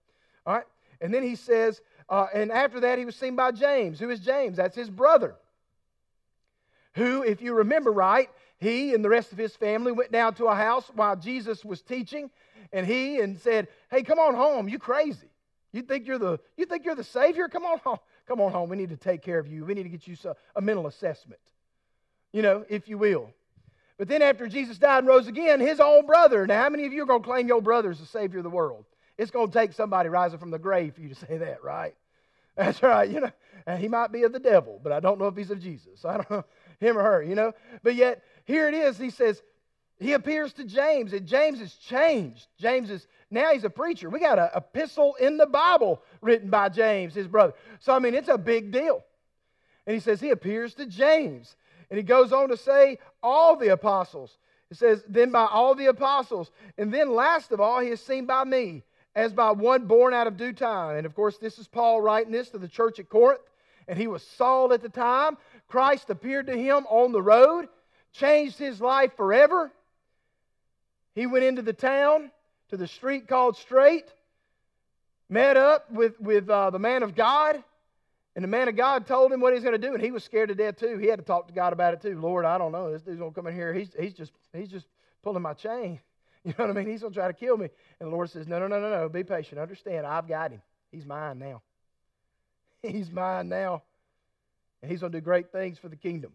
All 0.46 0.54
right. 0.54 0.66
And 1.02 1.14
then 1.14 1.24
he 1.24 1.36
says, 1.36 1.82
uh, 2.10 2.28
and 2.34 2.52
after 2.52 2.80
that, 2.82 3.00
he 3.00 3.06
was 3.06 3.16
seen 3.16 3.36
by 3.36 3.52
James. 3.52 4.00
Who 4.00 4.10
is 4.10 4.20
James? 4.20 4.58
That's 4.58 4.76
his 4.76 4.90
brother. 4.90 5.36
Who, 6.94 7.24
if 7.24 7.42
you 7.42 7.54
remember 7.54 7.92
right, 7.92 8.30
he 8.60 8.94
and 8.94 9.04
the 9.04 9.10
rest 9.10 9.32
of 9.32 9.38
his 9.38 9.56
family 9.56 9.92
went 9.92 10.12
down 10.12 10.34
to 10.36 10.46
a 10.46 10.56
house 10.56 10.90
while 10.96 11.16
Jesus 11.16 11.64
was 11.64 11.82
teaching, 11.82 12.30
and 12.74 12.86
he 12.86 13.20
and 13.20 13.40
said, 13.40 13.68
"Hey, 13.90 14.04
come 14.04 14.20
on 14.20 14.36
home. 14.36 14.68
You 14.68 14.80
crazy? 14.80 15.30
You 15.72 15.84
think 15.84 16.08
you're 16.08 16.18
the 16.18 16.40
you 16.56 16.66
think 16.66 16.86
you're 16.86 16.96
the 16.96 17.04
savior? 17.04 17.48
Come 17.48 17.66
on 17.66 17.80
home. 17.80 18.00
Come 18.28 18.42
on 18.42 18.52
home. 18.52 18.70
We 18.70 18.78
need 18.78 18.90
to 18.90 18.98
take 18.98 19.22
care 19.22 19.40
of 19.40 19.48
you. 19.48 19.66
We 19.66 19.74
need 19.74 19.84
to 19.84 19.90
get 19.90 20.08
you 20.08 20.16
a 20.56 20.62
mental 20.62 20.88
assessment, 20.88 21.42
you 22.34 22.42
know, 22.42 22.66
if 22.70 22.88
you 22.88 22.98
will." 22.98 23.32
But 23.98 24.08
then 24.08 24.22
after 24.22 24.48
Jesus 24.48 24.78
died 24.78 25.00
and 25.00 25.08
rose 25.08 25.28
again, 25.28 25.60
his 25.60 25.80
own 25.80 26.06
brother. 26.06 26.46
Now, 26.46 26.62
how 26.62 26.70
many 26.70 26.86
of 26.86 26.94
you 26.94 27.02
are 27.02 27.08
going 27.08 27.22
to 27.22 27.28
claim 27.28 27.48
your 27.48 27.62
brother 27.62 27.90
as 27.90 28.00
the 28.00 28.06
savior 28.06 28.40
of 28.40 28.44
the 28.44 28.50
world? 28.50 28.86
It's 29.18 29.32
going 29.32 29.48
to 29.48 29.54
take 29.54 29.74
somebody 29.74 30.10
rising 30.10 30.38
from 30.38 30.52
the 30.52 30.60
grave 30.60 30.94
for 30.94 31.02
you 31.02 31.10
to 31.10 31.16
say 31.16 31.38
that, 31.38 31.64
right? 31.64 31.96
That's 32.56 32.82
right. 32.84 33.10
You 33.10 33.22
know, 33.22 33.32
and 33.66 33.80
he 33.80 33.88
might 33.88 34.12
be 34.12 34.24
of 34.24 34.34
the 34.34 34.40
devil, 34.40 34.80
but 34.84 34.92
I 34.92 35.00
don't 35.00 35.20
know 35.20 35.28
if 35.28 35.36
he's 35.36 35.52
of 35.52 35.60
Jesus. 35.60 36.06
I 36.06 36.18
don't 36.18 36.30
know 36.30 36.46
him 36.80 36.98
or 36.98 37.04
her, 37.04 37.24
you 37.24 37.36
know. 37.36 37.54
But 37.84 37.96
yet, 37.96 38.24
here 38.48 38.68
it 38.68 38.74
is. 38.74 38.98
He 38.98 39.10
says, 39.10 39.44
he 40.00 40.14
appears 40.14 40.54
to 40.54 40.64
James, 40.64 41.12
and 41.12 41.28
James 41.28 41.60
has 41.60 41.74
changed. 41.74 42.48
James 42.58 42.90
is 42.90 43.06
now 43.30 43.52
he's 43.52 43.66
a 43.66 43.70
preacher. 43.70 44.10
We 44.10 44.22
got 44.22 44.40
an 44.40 44.50
epistle 44.56 45.16
in 45.20 45.36
the 45.36 45.46
Bible 45.46 46.02
written 46.22 46.50
by 46.50 46.70
James, 46.70 47.14
his 47.14 47.28
brother. 47.28 47.54
So, 47.80 47.94
I 47.94 48.00
mean, 48.00 48.16
it's 48.16 48.30
a 48.30 48.38
big 48.38 48.72
deal. 48.72 49.04
And 49.86 49.94
he 49.94 50.00
says, 50.00 50.22
he 50.22 50.30
appears 50.30 50.74
to 50.76 50.86
James. 50.86 51.58
And 51.90 51.98
he 51.98 52.04
goes 52.04 52.32
on 52.32 52.48
to 52.50 52.58
say, 52.58 53.00
all 53.22 53.58
the 53.58 53.70
apostles. 53.70 54.38
It 54.72 54.78
says, 54.78 55.04
then 55.10 55.32
by 55.32 55.46
all 55.46 55.76
the 55.76 55.88
apostles. 55.88 56.52
And 56.78 56.94
then 56.94 57.14
last 57.14 57.52
of 57.52 57.60
all, 57.60 57.82
he 57.82 57.90
is 57.90 58.02
seen 58.02 58.26
by 58.26 58.46
me 58.46 58.84
as 59.14 59.34
by 59.34 59.52
one 59.52 59.88
born 59.88 60.14
out 60.14 60.28
of 60.28 60.38
due 60.38 60.54
time. 60.54 60.96
And 60.96 61.06
of 61.06 61.14
course, 61.14 61.38
this 61.38 61.60
is 61.60 61.68
Paul 61.68 62.00
writing 62.00 62.32
this 62.32 62.50
to 62.52 62.58
the 62.58 62.68
church 62.68 63.00
at 63.00 63.10
Corinth. 63.10 63.42
And 63.90 63.98
he 64.00 64.08
was 64.08 64.24
Saul 64.24 64.72
at 64.72 64.82
the 64.82 64.90
time. 64.90 65.38
Christ 65.68 66.10
appeared 66.10 66.48
to 66.48 66.58
him 66.58 66.86
on 66.90 67.12
the 67.12 67.22
road, 67.22 67.68
changed 68.14 68.58
his 68.58 68.82
life 68.82 69.16
forever. 69.16 69.72
He 71.16 71.26
went 71.26 71.44
into 71.44 71.62
the 71.62 71.74
town, 71.74 72.32
to 72.70 72.78
the 72.78 72.88
street 72.88 73.28
called 73.28 73.58
Straight, 73.58 74.06
met 75.30 75.58
up 75.58 75.92
with, 75.92 76.20
with 76.20 76.50
uh, 76.50 76.70
the 76.70 76.80
man 76.80 77.04
of 77.04 77.16
God. 77.16 77.64
And 78.36 78.44
the 78.44 78.48
man 78.48 78.68
of 78.68 78.76
God 78.76 79.08
told 79.08 79.32
him 79.32 79.42
what 79.42 79.56
he's 79.56 79.64
going 79.64 79.80
to 79.80 79.88
do, 79.88 79.96
and 79.96 80.04
he 80.04 80.12
was 80.12 80.24
scared 80.24 80.50
to 80.50 80.56
death 80.56 80.78
too. 80.78 81.00
He 81.00 81.08
had 81.08 81.18
to 81.18 81.26
talk 81.26 81.48
to 81.48 81.54
God 81.54 81.74
about 81.74 81.96
it 81.96 82.02
too. 82.02 82.20
Lord, 82.20 82.46
I 82.46 82.60
don't 82.60 82.72
know. 82.72 82.92
This 82.92 83.02
dude's 83.02 83.18
going 83.18 83.32
to 83.32 83.36
come 83.36 83.48
in 83.48 83.56
here. 83.56 83.74
He's, 83.74 83.90
he's, 84.00 84.14
just, 84.14 84.32
he's 84.54 84.70
just 84.70 84.86
pulling 85.24 85.42
my 85.42 85.54
chain. 85.54 86.00
You 86.46 86.54
know 86.58 86.68
what 86.68 86.78
I 86.78 86.80
mean? 86.80 86.88
He's 86.90 87.02
going 87.02 87.12
to 87.12 87.20
try 87.20 87.28
to 87.28 87.34
kill 87.34 87.58
me. 87.58 87.68
And 88.00 88.08
the 88.08 88.16
Lord 88.16 88.30
says, 88.30 88.48
No, 88.48 88.58
no, 88.58 88.68
no, 88.68 88.80
no, 88.80 88.90
no. 88.90 89.10
Be 89.10 89.26
patient. 89.26 89.60
Understand, 89.60 90.06
I've 90.06 90.30
got 90.30 90.52
him. 90.52 90.62
He's 90.94 91.06
mine 91.06 91.40
now. 91.40 91.62
He's 92.84 93.12
mine 93.12 93.50
now. 93.50 93.82
And 94.82 94.90
he's 94.90 95.02
going 95.02 95.12
to 95.12 95.18
do 95.18 95.24
great 95.24 95.52
things 95.52 95.78
for 95.78 95.90
the 95.90 95.96
kingdom. 95.96 96.32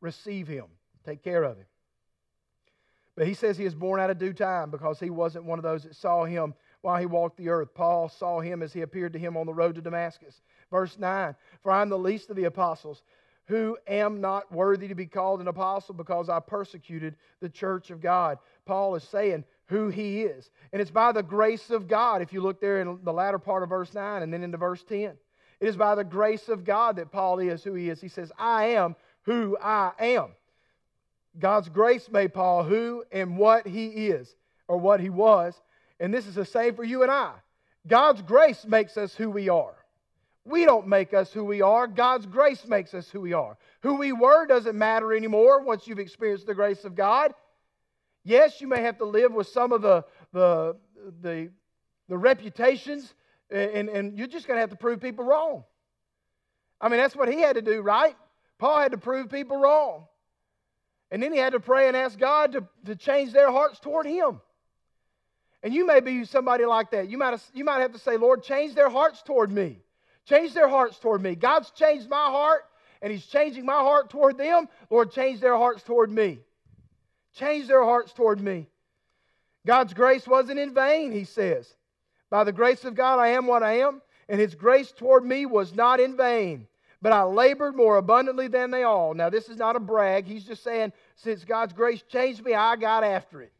Receive 0.00 0.48
him, 0.48 0.64
take 1.04 1.22
care 1.22 1.42
of 1.42 1.56
him. 1.56 1.66
But 3.14 3.26
he 3.26 3.34
says 3.34 3.58
he 3.58 3.64
is 3.64 3.74
born 3.74 4.00
out 4.00 4.10
of 4.10 4.18
due 4.18 4.32
time 4.32 4.70
because 4.70 4.98
he 4.98 5.10
wasn't 5.10 5.44
one 5.44 5.58
of 5.58 5.62
those 5.62 5.82
that 5.84 5.94
saw 5.94 6.24
him 6.24 6.54
while 6.80 6.98
he 6.98 7.06
walked 7.06 7.36
the 7.36 7.50
earth. 7.50 7.74
Paul 7.74 8.08
saw 8.08 8.40
him 8.40 8.62
as 8.62 8.72
he 8.72 8.80
appeared 8.80 9.12
to 9.12 9.18
him 9.18 9.36
on 9.36 9.46
the 9.46 9.54
road 9.54 9.74
to 9.74 9.82
Damascus. 9.82 10.40
Verse 10.70 10.98
9 10.98 11.34
For 11.62 11.70
I 11.70 11.82
am 11.82 11.90
the 11.90 11.98
least 11.98 12.30
of 12.30 12.36
the 12.36 12.44
apostles, 12.44 13.02
who 13.46 13.76
am 13.86 14.20
not 14.20 14.50
worthy 14.50 14.88
to 14.88 14.94
be 14.94 15.06
called 15.06 15.40
an 15.40 15.48
apostle 15.48 15.94
because 15.94 16.28
I 16.30 16.40
persecuted 16.40 17.16
the 17.40 17.50
church 17.50 17.90
of 17.90 18.00
God. 18.00 18.38
Paul 18.64 18.94
is 18.94 19.02
saying 19.04 19.44
who 19.66 19.88
he 19.88 20.22
is. 20.22 20.50
And 20.72 20.80
it's 20.80 20.90
by 20.90 21.12
the 21.12 21.22
grace 21.22 21.70
of 21.70 21.88
God, 21.88 22.22
if 22.22 22.32
you 22.32 22.40
look 22.40 22.60
there 22.60 22.80
in 22.80 22.98
the 23.02 23.12
latter 23.12 23.38
part 23.38 23.62
of 23.62 23.68
verse 23.68 23.92
9 23.92 24.22
and 24.22 24.32
then 24.32 24.42
into 24.42 24.58
verse 24.58 24.82
10. 24.84 25.12
It 25.60 25.68
is 25.68 25.76
by 25.76 25.94
the 25.94 26.04
grace 26.04 26.48
of 26.48 26.64
God 26.64 26.96
that 26.96 27.12
Paul 27.12 27.38
is 27.38 27.62
who 27.62 27.74
he 27.74 27.88
is. 27.88 28.00
He 28.00 28.08
says, 28.08 28.32
I 28.38 28.68
am 28.68 28.96
who 29.22 29.56
I 29.60 29.92
am. 29.98 30.30
God's 31.38 31.68
grace 31.68 32.08
made 32.10 32.34
Paul 32.34 32.64
who 32.64 33.04
and 33.10 33.36
what 33.36 33.66
he 33.66 33.86
is, 33.86 34.34
or 34.68 34.76
what 34.78 35.00
he 35.00 35.10
was. 35.10 35.60
And 36.00 36.12
this 36.12 36.26
is 36.26 36.34
the 36.34 36.44
same 36.44 36.74
for 36.74 36.84
you 36.84 37.02
and 37.02 37.10
I. 37.10 37.32
God's 37.86 38.22
grace 38.22 38.64
makes 38.66 38.96
us 38.96 39.14
who 39.14 39.30
we 39.30 39.48
are. 39.48 39.74
We 40.44 40.64
don't 40.64 40.88
make 40.88 41.14
us 41.14 41.32
who 41.32 41.44
we 41.44 41.62
are. 41.62 41.86
God's 41.86 42.26
grace 42.26 42.66
makes 42.66 42.94
us 42.94 43.08
who 43.08 43.20
we 43.20 43.32
are. 43.32 43.56
Who 43.82 43.94
we 43.94 44.12
were 44.12 44.46
doesn't 44.46 44.76
matter 44.76 45.12
anymore 45.14 45.62
once 45.62 45.86
you've 45.86 46.00
experienced 46.00 46.46
the 46.46 46.54
grace 46.54 46.84
of 46.84 46.96
God. 46.96 47.32
Yes, 48.24 48.60
you 48.60 48.66
may 48.66 48.82
have 48.82 48.98
to 48.98 49.04
live 49.04 49.32
with 49.32 49.48
some 49.48 49.72
of 49.72 49.82
the, 49.82 50.04
the, 50.32 50.76
the, 51.20 51.50
the 52.08 52.18
reputations, 52.18 53.14
and, 53.50 53.88
and 53.88 54.18
you're 54.18 54.26
just 54.26 54.46
going 54.46 54.56
to 54.56 54.60
have 54.60 54.70
to 54.70 54.76
prove 54.76 55.00
people 55.00 55.24
wrong. 55.24 55.64
I 56.80 56.88
mean, 56.88 56.98
that's 56.98 57.14
what 57.14 57.28
he 57.28 57.40
had 57.40 57.54
to 57.54 57.62
do, 57.62 57.80
right? 57.80 58.16
Paul 58.58 58.80
had 58.80 58.92
to 58.92 58.98
prove 58.98 59.30
people 59.30 59.56
wrong. 59.56 60.06
And 61.12 61.22
then 61.22 61.30
he 61.30 61.38
had 61.38 61.52
to 61.52 61.60
pray 61.60 61.88
and 61.88 61.96
ask 61.96 62.18
God 62.18 62.52
to, 62.52 62.64
to 62.86 62.96
change 62.96 63.34
their 63.34 63.50
hearts 63.50 63.78
toward 63.78 64.06
him. 64.06 64.40
And 65.62 65.74
you 65.74 65.86
may 65.86 66.00
be 66.00 66.24
somebody 66.24 66.64
like 66.64 66.90
that. 66.92 67.10
You 67.10 67.18
might, 67.18 67.32
have, 67.32 67.44
you 67.52 67.64
might 67.64 67.80
have 67.80 67.92
to 67.92 67.98
say, 67.98 68.16
Lord, 68.16 68.42
change 68.42 68.74
their 68.74 68.88
hearts 68.88 69.22
toward 69.22 69.52
me. 69.52 69.76
Change 70.24 70.54
their 70.54 70.68
hearts 70.68 70.98
toward 70.98 71.22
me. 71.22 71.34
God's 71.34 71.70
changed 71.72 72.08
my 72.08 72.24
heart, 72.30 72.64
and 73.02 73.12
He's 73.12 73.26
changing 73.26 73.66
my 73.66 73.74
heart 73.74 74.08
toward 74.08 74.38
them. 74.38 74.68
Lord, 74.88 75.12
change 75.12 75.40
their 75.40 75.56
hearts 75.56 75.82
toward 75.82 76.10
me. 76.10 76.40
Change 77.34 77.68
their 77.68 77.84
hearts 77.84 78.14
toward 78.14 78.40
me. 78.40 78.66
God's 79.66 79.92
grace 79.92 80.26
wasn't 80.26 80.58
in 80.58 80.72
vain, 80.72 81.12
He 81.12 81.24
says. 81.24 81.72
By 82.30 82.44
the 82.44 82.52
grace 82.52 82.84
of 82.86 82.94
God, 82.94 83.18
I 83.18 83.28
am 83.28 83.46
what 83.46 83.62
I 83.62 83.80
am, 83.80 84.00
and 84.30 84.40
His 84.40 84.54
grace 84.54 84.90
toward 84.90 85.26
me 85.26 85.44
was 85.44 85.74
not 85.74 86.00
in 86.00 86.16
vain. 86.16 86.66
But 87.02 87.12
I 87.12 87.24
labored 87.24 87.74
more 87.74 87.96
abundantly 87.96 88.46
than 88.46 88.70
they 88.70 88.84
all. 88.84 89.12
Now, 89.12 89.28
this 89.28 89.48
is 89.48 89.56
not 89.56 89.74
a 89.74 89.80
brag. 89.80 90.24
He's 90.24 90.44
just 90.44 90.62
saying, 90.62 90.92
since 91.16 91.44
God's 91.44 91.72
grace 91.72 92.00
changed 92.02 92.44
me, 92.44 92.54
I 92.54 92.76
got 92.76 93.02
after 93.02 93.42
it. 93.42 93.52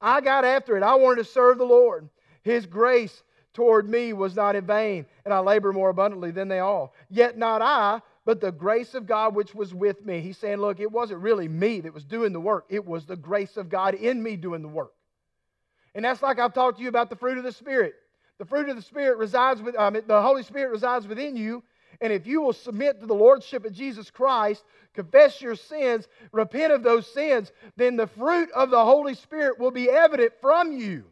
I 0.00 0.20
got 0.20 0.44
after 0.44 0.76
it. 0.76 0.82
I 0.82 0.94
wanted 0.94 1.24
to 1.24 1.30
serve 1.32 1.56
the 1.56 1.64
Lord. 1.64 2.08
His 2.42 2.66
grace 2.66 3.22
toward 3.54 3.88
me 3.88 4.12
was 4.12 4.36
not 4.36 4.54
in 4.54 4.66
vain, 4.66 5.06
and 5.24 5.32
I 5.32 5.38
labor 5.38 5.72
more 5.72 5.88
abundantly 5.88 6.30
than 6.30 6.48
they 6.48 6.60
all. 6.60 6.94
Yet 7.08 7.38
not 7.38 7.62
I, 7.62 8.02
but 8.24 8.40
the 8.40 8.52
grace 8.52 8.94
of 8.94 9.06
God 9.06 9.34
which 9.34 9.54
was 9.54 9.72
with 9.72 10.04
me. 10.04 10.20
He's 10.20 10.36
saying, 10.36 10.58
look, 10.58 10.78
it 10.78 10.92
wasn't 10.92 11.22
really 11.22 11.48
me 11.48 11.80
that 11.80 11.94
was 11.94 12.04
doing 12.04 12.34
the 12.34 12.40
work, 12.40 12.66
it 12.68 12.84
was 12.84 13.06
the 13.06 13.16
grace 13.16 13.56
of 13.56 13.70
God 13.70 13.94
in 13.94 14.22
me 14.22 14.36
doing 14.36 14.60
the 14.60 14.68
work. 14.68 14.92
And 15.94 16.04
that's 16.04 16.22
like 16.22 16.38
I've 16.38 16.52
talked 16.52 16.76
to 16.76 16.82
you 16.82 16.90
about 16.90 17.08
the 17.08 17.16
fruit 17.16 17.38
of 17.38 17.44
the 17.44 17.50
Spirit. 17.52 17.94
The 18.36 18.44
fruit 18.44 18.68
of 18.68 18.76
the 18.76 18.82
Spirit 18.82 19.18
resides 19.18 19.60
with, 19.60 19.76
um, 19.76 19.96
the 20.06 20.22
Holy 20.22 20.42
Spirit 20.42 20.70
resides 20.70 21.08
within 21.08 21.34
you. 21.34 21.64
And 22.00 22.12
if 22.12 22.26
you 22.26 22.40
will 22.40 22.52
submit 22.52 23.00
to 23.00 23.06
the 23.06 23.14
Lordship 23.14 23.64
of 23.64 23.72
Jesus 23.72 24.10
Christ, 24.10 24.64
confess 24.94 25.40
your 25.40 25.56
sins, 25.56 26.06
repent 26.32 26.72
of 26.72 26.82
those 26.82 27.12
sins, 27.12 27.50
then 27.76 27.96
the 27.96 28.06
fruit 28.06 28.50
of 28.52 28.70
the 28.70 28.84
Holy 28.84 29.14
Spirit 29.14 29.58
will 29.58 29.72
be 29.72 29.90
evident 29.90 30.32
from 30.40 30.72
you. 30.72 31.04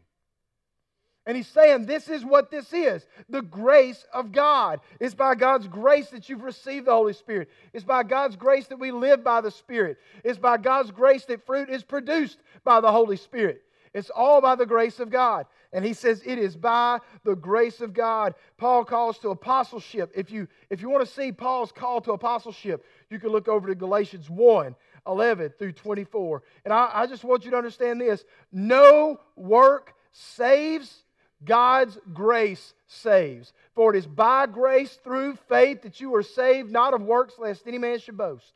And 1.25 1.35
he's 1.35 1.47
saying 1.47 1.85
this 1.85 2.07
is 2.07 2.23
what 2.23 2.49
this 2.49 2.71
is 2.71 3.05
the 3.27 3.41
grace 3.41 4.05
of 4.13 4.31
God. 4.31 4.79
It's 5.01 5.13
by 5.13 5.35
God's 5.35 5.67
grace 5.67 6.07
that 6.11 6.29
you've 6.29 6.41
received 6.41 6.87
the 6.87 6.93
Holy 6.93 7.11
Spirit. 7.11 7.49
It's 7.73 7.83
by 7.83 8.03
God's 8.03 8.37
grace 8.37 8.67
that 8.67 8.79
we 8.79 8.91
live 8.91 9.25
by 9.25 9.41
the 9.41 9.51
Spirit. 9.51 9.97
It's 10.23 10.39
by 10.39 10.55
God's 10.55 10.91
grace 10.91 11.25
that 11.25 11.45
fruit 11.45 11.69
is 11.69 11.83
produced 11.83 12.37
by 12.63 12.79
the 12.79 12.93
Holy 12.93 13.17
Spirit. 13.17 13.61
It's 13.97 14.11
all 14.11 14.41
by 14.41 14.53
the 14.53 14.67
grace 14.67 14.99
of 14.99 15.09
God. 15.09 15.47
And 15.73 15.83
he 15.83 15.93
says 15.93 16.21
it 16.23 16.37
is 16.37 16.55
by 16.55 16.99
the 17.23 17.35
grace 17.35 17.81
of 17.81 17.95
God. 17.95 18.35
Paul 18.59 18.85
calls 18.85 19.17
to 19.19 19.29
apostleship. 19.29 20.11
If 20.15 20.29
you, 20.29 20.47
if 20.69 20.83
you 20.83 20.89
want 20.89 21.03
to 21.03 21.11
see 21.11 21.31
Paul's 21.31 21.71
call 21.71 21.99
to 22.01 22.11
apostleship, 22.11 22.85
you 23.09 23.17
can 23.17 23.31
look 23.31 23.47
over 23.47 23.67
to 23.67 23.73
Galatians 23.73 24.29
1 24.29 24.75
11 25.07 25.53
through 25.57 25.71
24. 25.71 26.43
And 26.63 26.71
I, 26.71 26.91
I 26.93 27.07
just 27.07 27.23
want 27.23 27.43
you 27.43 27.49
to 27.49 27.57
understand 27.57 27.99
this 27.99 28.23
no 28.51 29.19
work 29.35 29.95
saves 30.11 31.03
God's 31.43 31.97
grace 32.13 32.75
saves. 32.85 33.51
For 33.73 33.95
it 33.95 33.97
is 33.97 34.05
by 34.05 34.45
grace 34.45 34.93
through 35.03 35.37
faith 35.49 35.81
that 35.81 35.99
you 35.99 36.13
are 36.13 36.23
saved, 36.23 36.71
not 36.71 36.93
of 36.93 37.01
works, 37.01 37.33
lest 37.39 37.65
any 37.65 37.79
man 37.79 37.97
should 37.97 38.17
boast. 38.17 38.53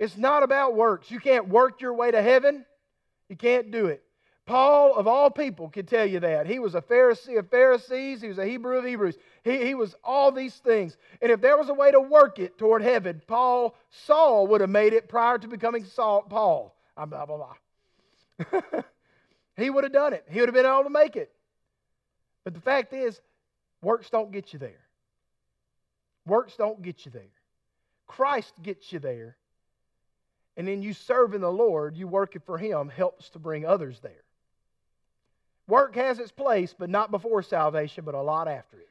It's 0.00 0.16
not 0.16 0.42
about 0.42 0.74
works. 0.74 1.08
You 1.08 1.20
can't 1.20 1.46
work 1.46 1.80
your 1.80 1.94
way 1.94 2.10
to 2.10 2.20
heaven. 2.20 2.66
You 3.28 3.36
can't 3.36 3.70
do 3.70 3.86
it. 3.86 4.02
Paul, 4.46 4.94
of 4.94 5.08
all 5.08 5.28
people, 5.28 5.68
could 5.68 5.88
tell 5.88 6.06
you 6.06 6.20
that. 6.20 6.46
He 6.46 6.60
was 6.60 6.76
a 6.76 6.80
Pharisee 6.80 7.36
of 7.36 7.50
Pharisees, 7.50 8.22
he 8.22 8.28
was 8.28 8.38
a 8.38 8.46
Hebrew 8.46 8.78
of 8.78 8.84
Hebrews. 8.84 9.16
He, 9.42 9.64
he 9.64 9.74
was 9.74 9.96
all 10.04 10.30
these 10.30 10.54
things. 10.54 10.96
And 11.20 11.32
if 11.32 11.40
there 11.40 11.56
was 11.56 11.68
a 11.68 11.74
way 11.74 11.90
to 11.90 12.00
work 12.00 12.38
it 12.38 12.56
toward 12.56 12.82
heaven, 12.82 13.20
Paul, 13.26 13.74
Saul 13.90 14.46
would 14.48 14.60
have 14.60 14.70
made 14.70 14.92
it 14.92 15.08
prior 15.08 15.38
to 15.38 15.48
becoming 15.48 15.84
Saul, 15.84 16.22
Paul. 16.22 16.76
Ah, 16.96 17.06
blah, 17.06 17.26
blah, 17.26 17.54
blah. 18.38 18.82
he 19.56 19.68
would 19.68 19.82
have 19.82 19.92
done 19.92 20.12
it, 20.12 20.24
he 20.30 20.38
would 20.38 20.48
have 20.48 20.54
been 20.54 20.66
able 20.66 20.84
to 20.84 20.90
make 20.90 21.16
it. 21.16 21.32
But 22.44 22.54
the 22.54 22.60
fact 22.60 22.92
is, 22.92 23.20
works 23.82 24.08
don't 24.10 24.30
get 24.30 24.52
you 24.52 24.60
there. 24.60 24.86
Works 26.24 26.54
don't 26.56 26.80
get 26.82 27.04
you 27.04 27.10
there. 27.10 27.22
Christ 28.06 28.52
gets 28.62 28.92
you 28.92 29.00
there. 29.00 29.36
And 30.56 30.66
then 30.66 30.82
you 30.82 30.92
serving 30.92 31.40
the 31.40 31.52
Lord, 31.52 31.96
you 31.96 32.06
working 32.08 32.42
for 32.44 32.56
Him, 32.56 32.88
helps 32.88 33.28
to 33.30 33.38
bring 33.38 33.66
others 33.66 34.00
there. 34.00 34.24
Work 35.68 35.96
has 35.96 36.18
its 36.18 36.32
place, 36.32 36.74
but 36.78 36.88
not 36.88 37.10
before 37.10 37.42
salvation, 37.42 38.04
but 38.04 38.14
a 38.14 38.22
lot 38.22 38.48
after 38.48 38.78
it. 38.78 38.88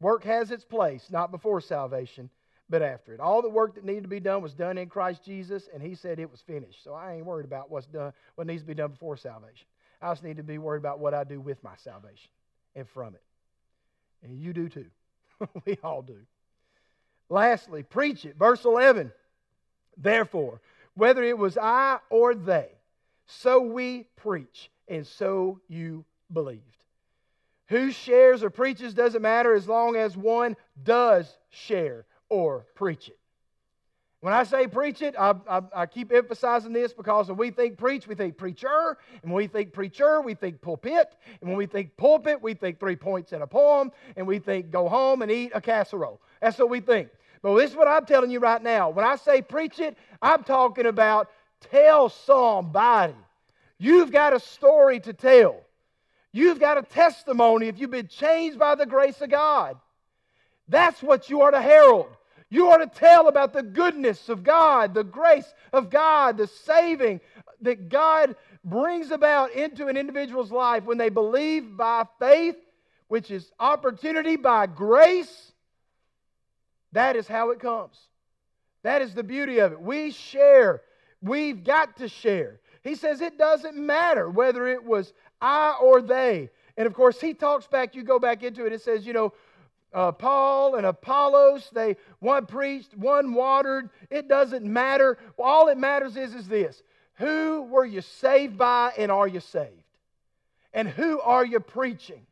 Work 0.00 0.24
has 0.24 0.50
its 0.50 0.64
place, 0.64 1.06
not 1.10 1.30
before 1.30 1.60
salvation, 1.60 2.30
but 2.70 2.82
after 2.82 3.12
it. 3.14 3.20
All 3.20 3.42
the 3.42 3.48
work 3.48 3.74
that 3.74 3.84
needed 3.84 4.04
to 4.04 4.08
be 4.08 4.20
done 4.20 4.42
was 4.42 4.54
done 4.54 4.78
in 4.78 4.88
Christ 4.88 5.24
Jesus, 5.24 5.68
and 5.72 5.82
He 5.82 5.94
said 5.94 6.18
it 6.18 6.30
was 6.30 6.40
finished. 6.40 6.82
So 6.82 6.94
I 6.94 7.14
ain't 7.14 7.26
worried 7.26 7.46
about 7.46 7.70
what's 7.70 7.86
done, 7.86 8.12
what 8.36 8.46
needs 8.46 8.62
to 8.62 8.68
be 8.68 8.74
done 8.74 8.90
before 8.92 9.16
salvation. 9.16 9.66
I 10.00 10.10
just 10.12 10.24
need 10.24 10.36
to 10.36 10.42
be 10.42 10.58
worried 10.58 10.78
about 10.78 10.98
what 10.98 11.14
I 11.14 11.24
do 11.24 11.40
with 11.40 11.62
my 11.62 11.76
salvation 11.76 12.30
and 12.74 12.88
from 12.88 13.14
it. 13.14 13.22
And 14.22 14.38
you 14.40 14.52
do 14.52 14.68
too. 14.68 14.86
we 15.64 15.78
all 15.82 16.02
do. 16.02 16.18
Lastly, 17.28 17.82
preach 17.82 18.24
it. 18.24 18.36
Verse 18.36 18.64
11. 18.64 19.12
Therefore, 19.98 20.60
whether 20.94 21.22
it 21.22 21.36
was 21.36 21.58
I 21.58 21.98
or 22.10 22.34
they, 22.34 22.68
so 23.26 23.60
we 23.60 24.06
preach, 24.16 24.70
and 24.88 25.06
so 25.06 25.60
you 25.68 26.04
believed. 26.32 26.62
Who 27.68 27.90
shares 27.90 28.42
or 28.42 28.50
preaches 28.50 28.94
doesn't 28.94 29.20
matter 29.20 29.54
as 29.54 29.68
long 29.68 29.96
as 29.96 30.16
one 30.16 30.56
does 30.82 31.36
share 31.50 32.06
or 32.30 32.66
preach 32.74 33.08
it. 33.08 33.18
When 34.20 34.32
I 34.32 34.42
say 34.42 34.66
preach 34.66 35.00
it, 35.00 35.14
I, 35.16 35.34
I, 35.48 35.62
I, 35.74 35.86
keep 35.86 36.12
emphasizing 36.12 36.72
this 36.72 36.92
because 36.92 37.28
when 37.28 37.36
we 37.36 37.52
think 37.52 37.78
preach, 37.78 38.08
we 38.08 38.16
think 38.16 38.36
preacher. 38.36 38.98
And 39.22 39.30
when 39.30 39.36
we 39.36 39.46
think 39.46 39.72
preacher, 39.72 40.20
we 40.20 40.34
think 40.34 40.60
pulpit. 40.60 41.14
And 41.40 41.48
when 41.48 41.56
we 41.56 41.66
think 41.66 41.96
pulpit, 41.96 42.42
we 42.42 42.54
think 42.54 42.80
three 42.80 42.96
points 42.96 43.32
in 43.32 43.42
a 43.42 43.46
poem. 43.46 43.92
And 44.16 44.26
we 44.26 44.40
think 44.40 44.72
go 44.72 44.88
home 44.88 45.22
and 45.22 45.30
eat 45.30 45.52
a 45.54 45.60
casserole. 45.60 46.20
That's 46.40 46.58
what 46.58 46.68
we 46.68 46.80
think. 46.80 47.10
But 47.42 47.54
this 47.56 47.70
is 47.70 47.76
what 47.76 47.88
I'm 47.88 48.06
telling 48.06 48.30
you 48.30 48.40
right 48.40 48.62
now. 48.62 48.90
When 48.90 49.04
I 49.04 49.16
say 49.16 49.42
preach 49.42 49.78
it, 49.78 49.96
I'm 50.20 50.44
talking 50.44 50.86
about 50.86 51.30
tell 51.70 52.08
somebody. 52.08 53.14
You've 53.78 54.10
got 54.10 54.32
a 54.32 54.40
story 54.40 55.00
to 55.00 55.12
tell. 55.12 55.60
You've 56.32 56.60
got 56.60 56.78
a 56.78 56.82
testimony 56.82 57.68
if 57.68 57.78
you've 57.78 57.90
been 57.90 58.08
changed 58.08 58.58
by 58.58 58.74
the 58.74 58.86
grace 58.86 59.20
of 59.20 59.30
God. 59.30 59.76
That's 60.68 61.02
what 61.02 61.30
you 61.30 61.42
are 61.42 61.50
to 61.50 61.60
herald. 61.60 62.08
You 62.50 62.68
are 62.68 62.78
to 62.78 62.86
tell 62.86 63.28
about 63.28 63.52
the 63.52 63.62
goodness 63.62 64.28
of 64.28 64.42
God, 64.42 64.94
the 64.94 65.04
grace 65.04 65.52
of 65.72 65.90
God, 65.90 66.38
the 66.38 66.46
saving 66.46 67.20
that 67.60 67.88
God 67.88 68.36
brings 68.64 69.10
about 69.10 69.52
into 69.52 69.86
an 69.86 69.96
individual's 69.96 70.50
life 70.50 70.84
when 70.84 70.98
they 70.98 71.08
believe 71.08 71.76
by 71.76 72.04
faith, 72.18 72.56
which 73.08 73.30
is 73.30 73.50
opportunity 73.58 74.36
by 74.36 74.66
grace. 74.66 75.47
That 76.92 77.16
is 77.16 77.28
how 77.28 77.50
it 77.50 77.60
comes. 77.60 77.96
That 78.82 79.02
is 79.02 79.14
the 79.14 79.22
beauty 79.22 79.58
of 79.58 79.72
it. 79.72 79.80
We 79.80 80.10
share. 80.10 80.82
We've 81.20 81.62
got 81.62 81.96
to 81.98 82.08
share. 82.08 82.60
He 82.82 82.94
says 82.94 83.20
it 83.20 83.36
doesn't 83.36 83.76
matter 83.76 84.30
whether 84.30 84.68
it 84.68 84.82
was 84.82 85.12
I 85.40 85.76
or 85.80 86.00
they. 86.00 86.50
And 86.76 86.86
of 86.86 86.94
course, 86.94 87.20
he 87.20 87.34
talks 87.34 87.66
back, 87.66 87.94
you 87.94 88.02
go 88.02 88.18
back 88.18 88.42
into 88.42 88.64
it, 88.64 88.72
it 88.72 88.82
says, 88.82 89.06
you 89.06 89.12
know, 89.12 89.32
uh, 89.92 90.12
Paul 90.12 90.76
and 90.76 90.86
Apollos, 90.86 91.70
they 91.72 91.96
one 92.18 92.46
preached, 92.46 92.94
one 92.96 93.32
watered. 93.32 93.90
It 94.10 94.28
doesn't 94.28 94.64
matter. 94.64 95.18
All 95.38 95.68
it 95.68 95.78
matters 95.78 96.16
is, 96.16 96.34
is 96.34 96.46
this 96.46 96.82
who 97.14 97.62
were 97.62 97.84
you 97.84 98.00
saved 98.00 98.56
by 98.56 98.92
and 98.96 99.10
are 99.10 99.26
you 99.26 99.40
saved? 99.40 99.72
And 100.72 100.86
who 100.86 101.20
are 101.20 101.44
you 101.44 101.58
preaching? 101.58 102.26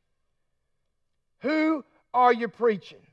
Who 1.40 1.84
are 2.14 2.32
you 2.32 2.48
preaching? 2.48 3.05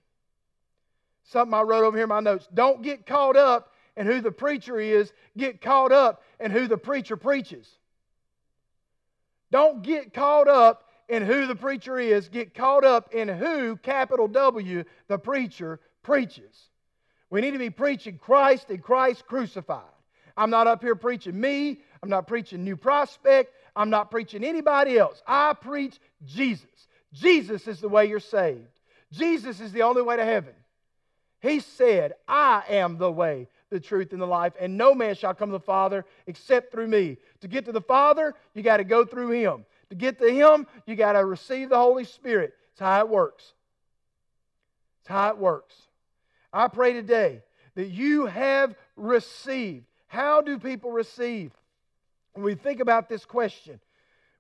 Something 1.24 1.54
I 1.54 1.62
wrote 1.62 1.86
over 1.86 1.98
here 1.98 2.04
in 2.04 2.10
my 2.10 2.20
notes. 2.20 2.48
Don't 2.54 2.82
get 2.82 3.06
caught 3.06 3.38
up 3.38 3.72
in 3.96 4.06
who 4.06 4.22
the 4.22 4.32
preacher 4.32 4.80
is, 4.80 5.12
get 5.38 5.62
caught 5.62 5.92
up 5.92 6.24
in 6.40 6.52
who 6.52 6.68
the 6.68 6.78
preacher 6.78 7.16
preaches. 7.16 7.68
Don't 9.52 9.84
get 9.84 10.14
caught 10.14 10.48
up 10.48 10.90
in 11.08 11.24
who 11.24 11.46
the 11.46 11.56
preacher 11.56 12.00
is, 12.00 12.28
get 12.28 12.56
caught 12.56 12.84
up 12.84 13.14
in 13.14 13.28
who, 13.28 13.78
capital 13.78 14.28
W, 14.28 14.84
the 15.08 15.18
preacher 15.18 15.80
preaches. 16.02 16.70
We 17.30 17.42
need 17.42 17.52
to 17.52 17.60
be 17.60 17.70
preaching 17.70 18.18
Christ 18.18 18.70
and 18.70 18.82
Christ 18.82 19.26
crucified. 19.26 19.84
I'm 20.36 20.50
not 20.50 20.68
up 20.68 20.82
here 20.82 20.96
preaching 20.96 21.40
me. 21.40 21.82
I'm 22.02 22.10
not 22.10 22.28
preaching 22.28 22.64
New 22.64 22.76
Prospect. 22.76 23.54
I'm 23.76 23.90
not 23.90 24.12
preaching 24.12 24.44
anybody 24.44 24.98
else. 24.98 25.22
I 25.28 25.54
preach 25.54 26.00
Jesus. 26.26 26.66
Jesus 27.12 27.68
is 27.68 27.80
the 27.80 27.90
way 27.90 28.08
you're 28.08 28.20
saved. 28.20 28.68
Jesus 29.12 29.60
is 29.60 29.72
the 29.72 29.84
only 29.84 30.02
way 30.02 30.16
to 30.18 30.26
heaven. 30.26 30.54
He 31.44 31.60
said, 31.60 32.14
I 32.26 32.64
am 32.70 32.98
the 32.98 33.12
way, 33.12 33.50
the 33.70 33.82
truth, 33.82 34.14
and 34.14 34.22
the 34.22 34.26
life, 34.26 34.54
and 34.62 34.78
no 34.78 34.96
man 34.96 35.14
shall 35.14 35.34
come 35.34 35.50
to 35.50 35.58
the 35.58 35.60
Father 35.60 36.06
except 36.26 36.72
through 36.72 36.88
me. 36.88 37.18
To 37.42 37.50
get 37.50 37.66
to 37.66 37.74
the 37.74 37.82
Father, 37.82 38.34
you 38.54 38.64
got 38.64 38.78
to 38.78 38.86
go 38.86 39.04
through 39.04 39.32
Him. 39.32 39.66
To 39.90 39.96
get 39.96 40.20
to 40.20 40.32
Him, 40.32 40.66
you 40.86 40.96
got 40.96 41.12
to 41.12 41.26
receive 41.26 41.68
the 41.68 41.78
Holy 41.78 42.06
Spirit. 42.06 42.54
It's 42.72 42.80
how 42.80 43.02
it 43.02 43.10
works. 43.10 43.44
It's 45.02 45.10
how 45.10 45.32
it 45.32 45.38
works. 45.38 45.76
I 46.54 46.70
pray 46.70 46.94
today 46.94 47.42
that 47.76 47.90
you 47.90 48.26
have 48.26 48.74
received. 48.96 49.86
How 50.08 50.40
do 50.40 50.58
people 50.58 50.94
receive? 50.94 51.52
When 52.36 52.46
we 52.46 52.56
think 52.56 52.80
about 52.80 53.10
this 53.10 53.26
question, 53.26 53.82